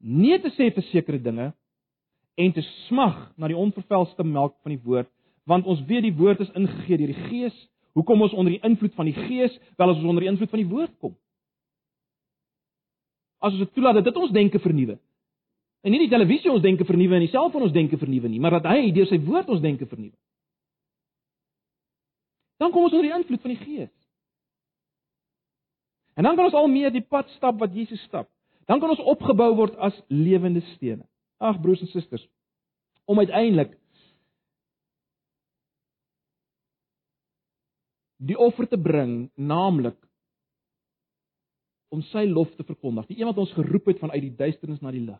nee 0.01 0.38
te 0.40 0.51
sê 0.57 0.70
vir 0.72 0.87
sekere 0.88 1.20
dinge 1.22 1.53
en 2.35 2.53
te 2.53 2.62
smag 2.87 3.33
na 3.37 3.51
die 3.51 3.57
onvervelde 3.57 4.25
melk 4.25 4.57
van 4.62 4.75
die 4.75 4.81
woord, 4.85 5.11
want 5.45 5.66
ons 5.66 5.83
weet 5.88 6.07
die 6.07 6.16
woord 6.16 6.40
is 6.40 6.51
ingegee 6.57 6.99
deur 7.01 7.12
die 7.12 7.29
Gees. 7.29 7.55
Hoekom 7.92 8.23
ons 8.25 8.33
onder 8.33 8.55
die 8.55 8.62
invloed 8.64 8.95
van 8.97 9.09
die 9.11 9.16
Gees, 9.16 9.53
wel 9.77 9.90
as 9.90 9.99
ons 9.99 10.09
onder 10.09 10.25
die 10.25 10.31
invloed 10.31 10.51
van 10.51 10.62
die 10.62 10.71
woord 10.71 10.92
kom? 11.03 11.16
As 13.42 13.53
ons 13.53 13.64
dit 13.64 13.73
toelaat 13.75 13.99
dat 14.01 14.07
dit 14.09 14.16
ons 14.16 14.33
denke 14.33 14.61
vernuwe. 14.62 14.97
En 15.83 15.90
nie 15.90 16.05
die 16.05 16.12
televisie 16.12 16.51
ons 16.51 16.62
denke 16.62 16.87
vernuwe 16.87 17.18
en 17.18 17.25
die 17.27 17.33
selfoon 17.33 17.66
ons 17.66 17.75
denke 17.75 17.99
vernuwe 17.99 18.31
nie, 18.31 18.40
maar 18.40 18.61
dat 18.61 18.71
hy 18.71 18.92
deur 18.95 19.09
sy 19.11 19.18
woord 19.27 19.51
ons 19.51 19.64
denke 19.64 19.88
vernuwe. 19.90 20.14
Dan 22.62 22.71
kom 22.71 22.87
ons 22.87 22.95
onder 22.95 23.09
die 23.11 23.16
invloed 23.16 23.42
van 23.42 23.55
die 23.57 23.64
Gees. 23.64 23.95
En 26.14 26.29
dan 26.29 26.37
kan 26.37 26.47
ons 26.47 26.55
al 26.55 26.68
meer 26.71 26.92
die 26.95 27.03
pad 27.03 27.29
stap 27.37 27.59
wat 27.59 27.75
Jesus 27.75 28.01
stap. 28.07 28.29
Dan 28.71 28.81
kan 28.81 28.92
ons 28.95 29.03
opgebou 29.11 29.51
word 29.59 29.75
as 29.83 29.97
lewende 30.07 30.62
stene. 30.77 31.03
Ag 31.42 31.59
broers 31.62 31.83
en 31.83 31.90
susters, 31.90 32.22
om 33.11 33.18
uiteindelik 33.18 33.74
die 38.22 38.38
offer 38.38 38.68
te 38.70 38.78
bring, 38.78 39.26
naamlik 39.35 39.98
om 41.92 42.05
sy 42.12 42.24
lof 42.31 42.52
te 42.57 42.64
verkondig, 42.64 43.09
die 43.11 43.18
een 43.20 43.28
wat 43.28 43.40
ons 43.42 43.52
geroep 43.57 43.90
het 43.90 44.00
vanuit 44.00 44.22
die 44.22 44.37
duisternis 44.38 44.81
na 44.81 44.92
die 44.94 45.02
lig. 45.05 45.18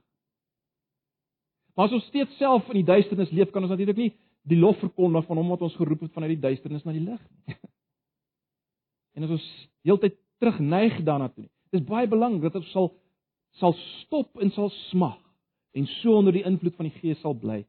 Maar 1.74 1.88
as 1.88 1.96
ons 1.96 2.06
steeds 2.08 2.37
self 2.38 2.68
in 2.70 2.80
die 2.80 2.88
duisternis 2.88 3.32
leef, 3.35 3.50
kan 3.52 3.64
ons 3.64 3.72
natuurlik 3.72 3.98
nie 3.98 4.12
die 4.48 4.58
lof 4.58 4.78
verkondig 4.82 5.26
van 5.28 5.38
hom 5.38 5.52
wat 5.52 5.62
ons 5.66 5.76
geroep 5.78 6.06
het 6.06 6.14
vanuit 6.14 6.35
die 6.35 6.42
duisternis 6.42 6.85
na 6.87 6.94
die 6.94 7.04
lig 7.04 7.20
nie. 7.46 7.58
En 9.12 9.26
as 9.26 9.35
ons 9.35 9.46
heeltyd 9.85 10.14
terugneig 10.40 11.02
daarna 11.04 11.26
toe. 11.28 11.44
Dis 11.68 11.82
baie 11.85 12.08
belangrik 12.08 12.48
dat 12.48 12.62
ons 12.62 12.70
sal 12.72 12.88
sal 13.61 13.74
stop 13.76 14.40
en 14.40 14.48
sal 14.54 14.70
smag 14.88 15.18
en 15.72 15.87
so 15.87 16.16
onder 16.16 16.32
die 16.32 16.44
invloed 16.44 16.76
van 16.76 16.88
die 16.88 16.98
Gees 17.00 17.20
sal 17.20 17.35
bly 17.35 17.62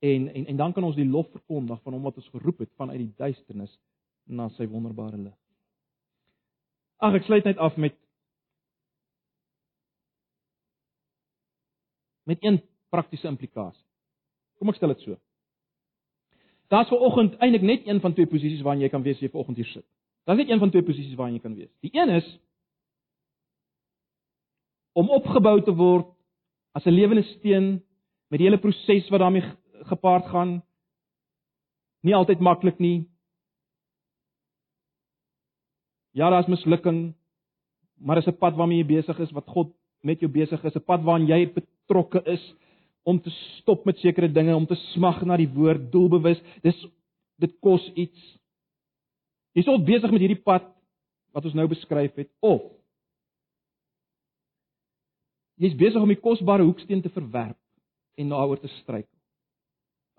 en 0.00 0.28
en 0.34 0.46
en 0.46 0.56
dan 0.56 0.72
kan 0.72 0.84
ons 0.84 0.96
die 0.96 1.08
lof 1.08 1.28
verkondig 1.30 1.82
van 1.82 1.92
hom 1.92 2.02
wat 2.02 2.16
ons 2.16 2.28
geroep 2.32 2.58
het 2.58 2.72
vanuit 2.76 2.98
die 2.98 3.14
duisternis 3.16 3.78
na 4.24 4.48
sy 4.56 4.66
wonderbare 4.70 5.18
lig. 5.18 5.36
Ag 7.00 7.16
ek 7.18 7.26
sluit 7.28 7.44
net 7.44 7.58
af 7.58 7.76
met 7.76 7.96
met 12.28 12.44
een 12.44 12.60
praktiese 12.90 13.28
implikasie. 13.28 13.84
Kom 14.58 14.70
ek 14.70 14.78
stel 14.78 14.92
dit 14.94 15.04
so. 15.04 15.16
Daar's 16.70 16.88
ver 16.88 17.02
oggend 17.02 17.34
eintlik 17.42 17.64
net 17.66 17.86
een 17.88 18.00
van 18.00 18.14
twee 18.14 18.28
posisies 18.30 18.62
waarin 18.62 18.84
jy 18.84 18.90
kan 18.92 19.02
wees 19.02 19.18
as 19.18 19.24
jy 19.24 19.32
ver 19.32 19.42
oggend 19.42 19.58
hier 19.58 19.70
sit. 19.72 19.86
Daar's 20.28 20.38
net 20.38 20.52
een 20.52 20.62
van 20.62 20.70
twee 20.70 20.86
posisies 20.86 21.16
waarin 21.18 21.34
jy 21.34 21.42
kan 21.42 21.56
wees. 21.56 21.72
Die 21.82 21.90
een 21.92 22.12
is 22.20 22.28
om 24.92 25.10
opgebou 25.10 25.58
te 25.64 25.74
word 25.74 26.06
as 26.72 26.84
'n 26.86 26.94
lewende 26.94 27.22
steen 27.22 27.82
met 28.28 28.38
die 28.38 28.46
hele 28.46 28.58
proses 28.58 29.08
wat 29.08 29.20
daarmee 29.20 29.44
gepaard 29.90 30.26
gaan. 30.26 30.62
Nie 32.00 32.14
altyd 32.14 32.40
maklik 32.40 32.78
nie. 32.78 33.08
Ja, 36.10 36.30
daar's 36.30 36.46
mislukking, 36.46 37.14
maar 37.98 38.16
dis 38.16 38.26
'n 38.26 38.38
pad 38.38 38.56
waarmee 38.56 38.78
jy 38.78 38.86
besig 38.86 39.18
is 39.18 39.30
wat 39.30 39.46
God 39.46 39.74
met 40.00 40.20
jou 40.20 40.30
besig 40.30 40.64
is, 40.64 40.74
'n 40.74 40.84
pad 40.84 41.02
waarin 41.02 41.26
jy 41.26 41.52
betrokke 41.52 42.22
is 42.24 42.54
om 43.02 43.20
te 43.20 43.30
stop 43.30 43.84
met 43.84 43.98
sekere 43.98 44.32
dinge, 44.32 44.56
om 44.56 44.66
te 44.66 44.74
smag 44.74 45.22
na 45.24 45.36
die 45.36 45.48
woord 45.48 45.92
doelbewus. 45.92 46.40
Dis 46.62 46.86
dit 47.38 47.60
kos 47.60 47.92
iets. 47.94 48.38
Jy's 49.52 49.68
al 49.68 49.84
besig 49.84 50.10
met 50.10 50.20
hierdie 50.20 50.42
pad 50.42 50.64
wat 51.32 51.44
ons 51.44 51.54
nou 51.54 51.66
beskryf 51.68 52.14
het 52.14 52.30
of 52.40 52.62
jy's 55.60 55.76
besig 55.76 56.00
om 56.00 56.08
die 56.10 56.20
kosbare 56.20 56.64
hoeksteen 56.64 57.02
te 57.04 57.12
verwerp 57.12 57.58
en 58.20 58.32
daaroor 58.32 58.60
te 58.60 58.70
struikel. 58.80 59.16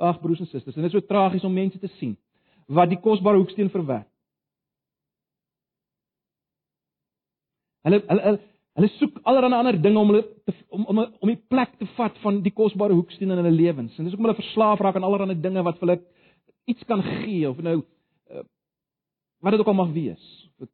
Ag 0.02 0.22
broers 0.22 0.42
en 0.42 0.50
susters, 0.50 0.76
en 0.76 0.86
dit 0.86 0.90
is 0.90 0.98
so 0.98 1.06
tragies 1.06 1.46
om 1.46 1.54
mense 1.54 1.80
te 1.80 1.90
sien 2.00 2.16
wat 2.72 2.90
die 2.90 3.02
kosbare 3.02 3.42
hoeksteen 3.42 3.70
verwerp. 3.74 4.08
Hulle 7.86 8.04
hulle 8.08 8.40
Hulle 8.80 8.88
soek 8.96 9.18
allerlei 9.28 9.58
ander 9.58 9.78
dinge 9.84 10.00
om 10.00 10.14
hulle 10.14 10.22
te, 10.48 10.54
om 10.72 10.86
om 10.88 11.00
om 11.04 11.30
die 11.30 11.40
plek 11.52 11.74
te 11.80 11.88
vat 11.98 12.16
van 12.24 12.38
die 12.46 12.54
kosbare 12.56 12.96
hoeksteen 12.96 13.34
in 13.34 13.42
hulle 13.42 13.52
lewens. 13.52 13.98
En 13.98 14.08
dis 14.08 14.14
ook 14.14 14.22
om 14.22 14.30
hulle 14.30 14.40
verslaaf 14.40 14.80
raak 14.80 14.96
aan 14.96 15.08
allerlei 15.08 15.36
dinge 15.36 15.64
wat 15.68 15.80
vir 15.80 15.88
hulle 15.90 15.98
iets 16.72 16.88
kan 16.88 17.04
gee 17.04 17.50
of 17.50 17.60
nou 17.60 17.82
uh, 17.82 18.46
wat 19.44 19.58
dit 19.58 19.64
ook 19.64 19.72
al 19.74 19.80
mag 19.82 19.92
wees. 19.92 20.24
Of 20.48 20.64
dit 20.64 20.72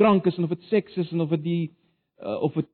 drank 0.00 0.26
is 0.26 0.38
of 0.40 0.54
dit 0.54 0.64
seks 0.70 0.96
is 1.04 1.12
of 1.12 1.36
dit 1.36 1.44
die 1.44 1.64
uh, 2.22 2.38
of 2.48 2.56
dit 2.56 2.70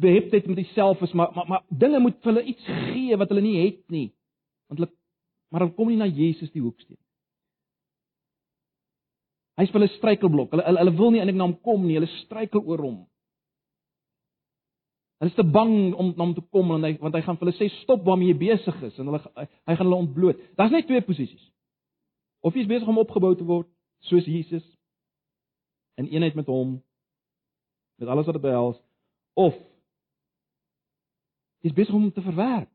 beheptheid 0.00 0.46
met 0.46 0.56
jouself 0.56 1.00
is, 1.02 1.12
maar 1.12 1.32
maar 1.34 1.48
maar 1.48 1.64
dinge 1.68 2.00
moet 2.00 2.16
vir 2.22 2.32
hulle 2.32 2.44
iets 2.44 2.64
gee 2.66 3.16
wat 3.16 3.28
hulle 3.28 3.44
nie 3.44 3.56
het 3.62 3.82
nie. 3.88 4.12
Want 4.68 4.80
hulle 4.80 4.92
maar 5.50 5.60
hulle 5.64 5.74
kom 5.74 5.88
nie 5.88 6.00
na 6.00 6.06
Jesus 6.06 6.50
die 6.50 6.62
hoeksteen. 6.62 6.98
Hy's 9.54 9.70
vir 9.70 9.80
hulle 9.80 9.94
struikelblok. 9.94 10.50
Hulle, 10.50 10.64
hulle 10.66 10.82
hulle 10.82 10.96
wil 10.98 11.12
nie 11.14 11.20
eintlik 11.22 11.38
na 11.38 11.46
hom 11.46 11.58
kom 11.62 11.84
nie. 11.86 11.98
Hulle 11.98 12.10
struikel 12.24 12.64
oor 12.64 12.82
hom. 12.82 12.96
Hulle 15.22 15.30
is 15.30 15.36
te 15.38 15.46
bang 15.46 15.94
om 15.94 16.10
na 16.16 16.24
hom 16.24 16.34
te 16.34 16.42
kom 16.52 16.72
want 16.74 16.84
hy 16.84 16.96
want 17.00 17.14
hy 17.14 17.22
gaan 17.24 17.38
vir 17.38 17.48
hulle 17.48 17.58
sê 17.60 17.70
stop 17.80 18.02
waarmee 18.06 18.32
jy 18.32 18.38
besig 18.40 18.80
is 18.88 18.98
en 18.98 19.10
hulle 19.12 19.20
hy 19.22 19.76
gaan 19.76 19.86
hulle 19.86 20.00
ontbloot. 20.02 20.40
Daar's 20.58 20.74
net 20.74 20.88
twee 20.90 21.04
posisies. 21.06 21.44
Of 22.44 22.56
jy 22.56 22.66
is 22.66 22.72
besig 22.72 22.90
om 22.90 22.98
opgebou 23.00 23.32
te 23.38 23.46
word 23.46 23.70
soos 24.10 24.26
Jesus 24.28 24.64
in 26.02 26.10
eenheid 26.10 26.34
met 26.34 26.50
hom 26.50 26.80
met 28.02 28.10
alles 28.10 28.26
wat 28.26 28.36
dit 28.36 28.42
behels 28.42 28.80
of 29.38 29.54
jy 31.64 31.72
is 31.72 31.76
besig 31.76 31.96
om 31.96 32.02
hom 32.04 32.12
te 32.12 32.24
verwerp. 32.24 32.68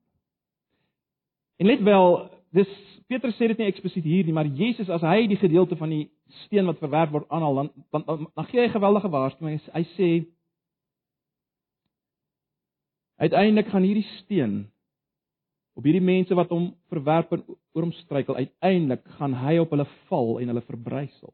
En 1.62 1.68
let 1.70 1.84
wel, 1.86 2.16
dis 2.58 2.72
Petrus 3.10 3.38
sê 3.38 3.50
dit 3.52 3.62
nie 3.62 3.70
eksplisiet 3.70 4.06
hier 4.06 4.26
nie, 4.26 4.34
maar 4.34 4.50
Jesus 4.50 4.90
as 4.90 5.04
hy 5.06 5.28
die 5.30 5.38
gedeelte 5.38 5.78
van 5.78 5.94
die 5.94 6.08
steen 6.46 6.66
wat 6.70 6.82
verwerp 6.82 7.14
word 7.14 7.30
aanhaal, 7.30 7.62
dan 7.62 7.70
dan, 7.94 8.06
dan, 8.08 8.28
dan 8.34 8.48
gee 8.50 8.62
hy 8.62 8.68
'n 8.68 8.78
geweldige 8.78 9.10
waarskuwing. 9.10 9.60
Hy, 9.60 9.72
hy 9.78 9.86
sê 9.98 10.10
uiteindelik 13.20 13.70
gaan 13.70 13.84
hierdie 13.84 14.08
steen 14.22 14.54
op 15.76 15.84
hierdie 15.84 16.04
mense 16.04 16.36
wat 16.36 16.50
hom 16.50 16.72
verwerp 16.90 17.34
en 17.34 17.44
oor 17.74 17.84
hom 17.84 17.94
struikel, 18.02 18.36
uiteindelik 18.36 19.06
gaan 19.20 19.34
hy 19.34 19.58
op 19.58 19.70
hulle 19.70 19.88
val 20.10 20.40
en 20.40 20.48
hulle 20.48 20.66
verbrysel. 20.68 21.34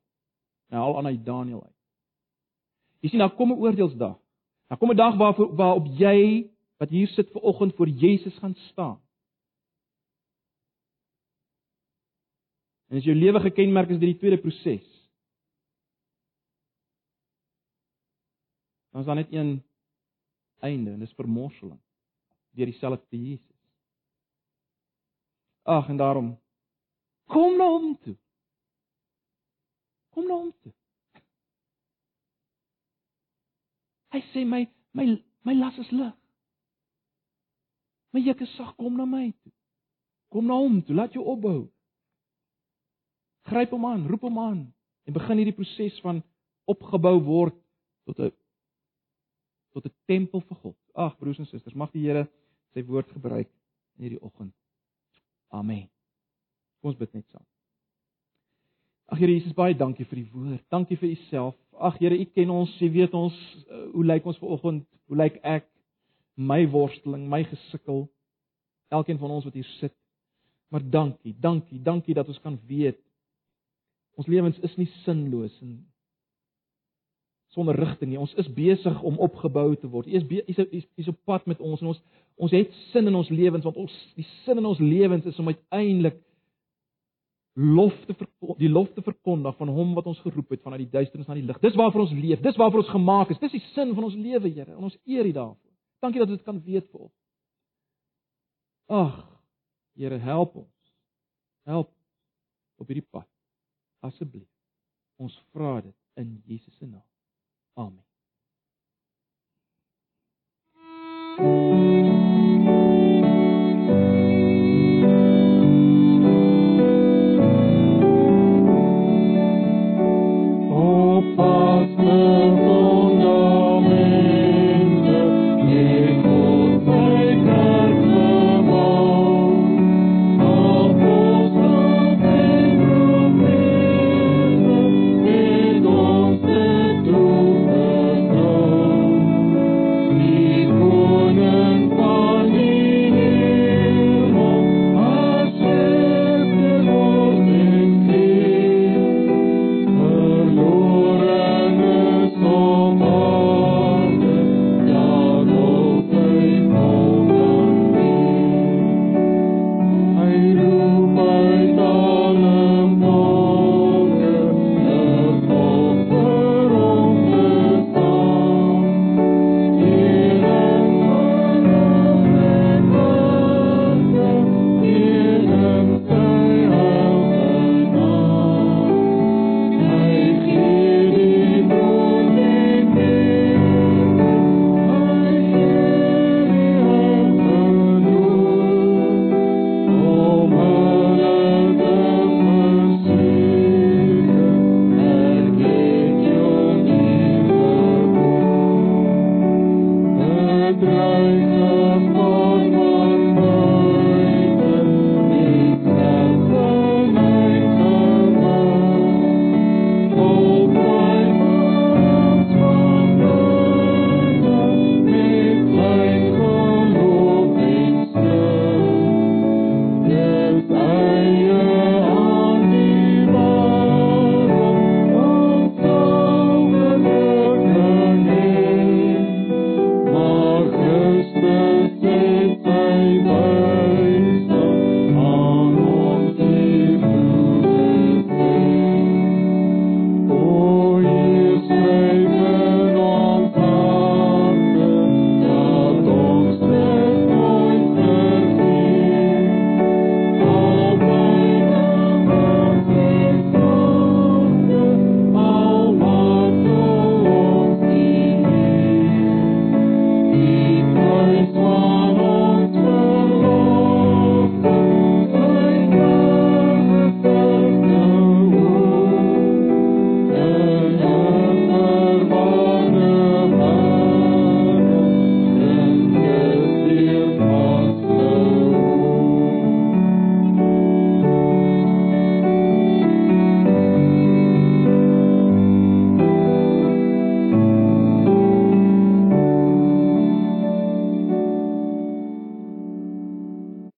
Nou 0.71 0.81
al 0.81 0.97
aan 0.97 1.07
uit 1.07 1.25
Daniël 1.25 1.63
uit. 1.63 1.77
Jy 3.01 3.09
sien, 3.09 3.19
daar 3.19 3.35
kom 3.35 3.51
'n 3.51 3.59
oordeelsdag. 3.59 4.17
Daar 4.69 4.77
kom 4.77 4.91
'n 4.91 4.95
dag 4.95 5.15
waar 5.15 5.35
waarop 5.55 5.85
jy 5.97 6.49
wat 6.77 6.89
hier 6.89 7.07
sit 7.07 7.31
ver 7.31 7.41
oggend 7.41 7.75
voor 7.75 7.87
Jesus 7.87 8.37
gaan 8.37 8.55
staan. 8.55 9.01
En 12.87 12.97
as 12.97 13.03
jou 13.03 13.15
lewe 13.15 13.39
gekenmerk 13.39 13.89
is 13.89 13.99
deur 13.99 14.11
die 14.11 14.19
tweede 14.19 14.41
proses. 14.41 14.87
Dan 18.91 19.01
is 19.01 19.07
daar 19.07 19.15
net 19.15 19.33
een 19.33 19.63
einde 20.59 20.91
en 20.91 20.99
dis 20.99 21.13
vermorseling 21.13 21.79
deur 22.55 22.65
dieselfde 22.65 23.17
Jesus. 23.17 23.61
Ag 25.63 25.89
en 25.89 25.97
daarom 25.97 26.35
Kom 27.25 27.57
na 27.57 27.65
hom 27.65 27.95
toe. 28.03 28.15
Kom 30.13 30.27
na 30.27 30.37
hom 30.37 30.51
toe. 30.61 30.73
Hy 34.13 34.21
sê 34.31 34.45
my 34.47 34.61
my 34.95 35.07
my 35.47 35.55
las 35.57 35.79
is 35.81 35.89
lig. 35.91 36.13
My 38.15 38.21
juk 38.23 38.45
is 38.45 38.51
sag, 38.55 38.71
kom 38.79 38.95
na 38.95 39.03
my 39.03 39.27
toe. 39.43 39.51
Kom 40.31 40.47
na 40.47 40.55
hom 40.55 40.77
toe, 40.87 40.95
laat 40.95 41.15
jou 41.17 41.23
opbou. 41.27 41.65
Gryp 43.49 43.73
hom 43.75 43.87
aan, 43.89 44.05
roep 44.07 44.23
hom 44.23 44.39
aan 44.39 44.61
en 45.05 45.13
begin 45.13 45.41
hierdie 45.41 45.57
proses 45.57 45.97
van 46.01 46.21
opgebou 46.71 47.19
word 47.27 47.57
tot 48.07 48.19
'n 48.19 48.31
tot 49.75 49.85
'n 49.85 49.93
tempel 50.07 50.41
vir 50.41 50.57
God. 50.63 50.77
Ag 50.95 51.17
broers 51.19 51.39
en 51.39 51.45
susters, 51.45 51.75
mag 51.75 51.91
die 51.91 52.07
Here 52.07 52.27
sy 52.73 52.81
woord 52.83 53.11
gebruik 53.11 53.51
in 53.97 54.07
hierdie 54.07 54.23
oggend. 54.23 54.55
Amen. 55.51 55.89
Kom 56.79 56.89
ons 56.91 56.97
bid 56.97 57.13
net 57.13 57.27
saam. 57.31 57.45
Ag 59.11 59.19
Here 59.19 59.31
Jesus, 59.31 59.53
baie 59.53 59.75
dankie 59.75 60.05
vir 60.05 60.23
die 60.23 60.31
woord. 60.31 60.63
Dankie 60.69 60.97
vir 60.97 61.09
u 61.09 61.15
self. 61.29 61.55
Ag 61.77 61.99
Here, 61.99 62.15
u 62.17 62.25
ken 62.25 62.49
ons, 62.49 62.81
u 62.81 62.89
weet 62.89 63.13
ons 63.13 63.35
uh, 63.69 63.91
hoe 63.91 64.05
lyk 64.05 64.25
ons 64.25 64.37
vanoggend? 64.37 64.87
Hoe 65.07 65.17
lyk 65.17 65.35
ek? 65.43 65.67
My 66.35 66.69
worsteling, 66.69 67.29
my 67.29 67.43
gesukkel. 67.43 68.05
Elkeen 68.87 69.17
van 69.17 69.31
ons 69.31 69.43
wat 69.43 69.53
hier 69.53 69.67
sit. 69.79 69.93
Maar 70.67 70.89
dankie, 70.89 71.35
dankie, 71.39 71.81
dankie 71.81 72.13
dat 72.13 72.27
ons 72.27 72.39
kan 72.43 72.59
weet 72.67 72.99
ons 74.15 74.27
lewens 74.31 74.59
is 74.63 74.75
nie 74.79 74.87
sinloos 75.03 75.55
en 75.63 75.73
sonder 77.55 77.75
rigting 77.75 78.11
nie. 78.11 78.19
Ons 78.19 78.33
is 78.39 78.47
besig 78.55 79.01
om 79.03 79.17
opgebou 79.23 79.73
te 79.79 79.89
word. 79.91 80.07
U 80.07 80.15
is 80.15 80.23
u 80.23 80.67
is, 80.77 80.85
is 80.95 81.09
op 81.11 81.17
pad 81.27 81.45
met 81.51 81.59
ons 81.59 81.81
en 81.83 81.91
ons 81.93 81.99
ons 82.35 82.51
het 82.51 82.71
sin 82.91 83.07
in 83.07 83.15
ons 83.15 83.29
lewens 83.31 83.63
want 83.63 83.77
ons 83.79 83.93
die 84.15 84.27
sin 84.43 84.59
in 84.59 84.67
ons 84.67 84.79
lewens 84.79 85.27
is 85.27 85.39
om 85.39 85.51
uiteindelik 85.51 86.17
lof 87.55 87.95
te 88.07 88.15
die 88.59 88.71
lof 88.71 88.89
te 88.93 89.03
verkondig 89.03 89.55
van 89.55 89.71
hom 89.71 89.93
wat 89.95 90.07
ons 90.11 90.19
geroep 90.19 90.51
het 90.51 90.63
vanuit 90.63 90.83
die 90.83 90.91
duisternis 90.91 91.27
na 91.27 91.37
die 91.37 91.45
lig. 91.47 91.59
Dis 91.63 91.77
waarvoor 91.79 92.07
ons 92.07 92.15
leef. 92.15 92.41
Dis 92.43 92.59
waarvoor 92.59 92.83
ons 92.83 92.91
gemaak 92.91 93.31
is. 93.31 93.39
Dis 93.39 93.55
die 93.55 93.63
sin 93.71 93.93
van 93.95 94.09
ons 94.09 94.17
lewe, 94.19 94.49
Here. 94.49 94.75
En 94.75 94.89
ons 94.89 94.97
eer 95.07 95.27
U 95.27 95.31
daarvoor. 95.31 95.64
Dankie 96.05 96.21
dat 96.21 96.35
dit 96.37 96.43
kan 96.45 96.61
weet 96.61 96.85
vir 96.91 96.99
ons. 97.07 97.15
Ag, 98.85 99.15
Here, 99.95 100.17
help 100.17 100.55
ons. 100.55 100.95
Help 101.63 101.93
op 102.75 102.87
hierdie 102.91 103.07
pad. 103.09 103.29
Asseblief. 104.05 104.49
Ons 105.17 105.37
vra 105.55 105.79
dit 105.81 105.95
in 106.21 106.35
Jesus 106.45 106.75
se 106.77 106.85
naam. 106.85 107.07
Amen. 107.73 108.04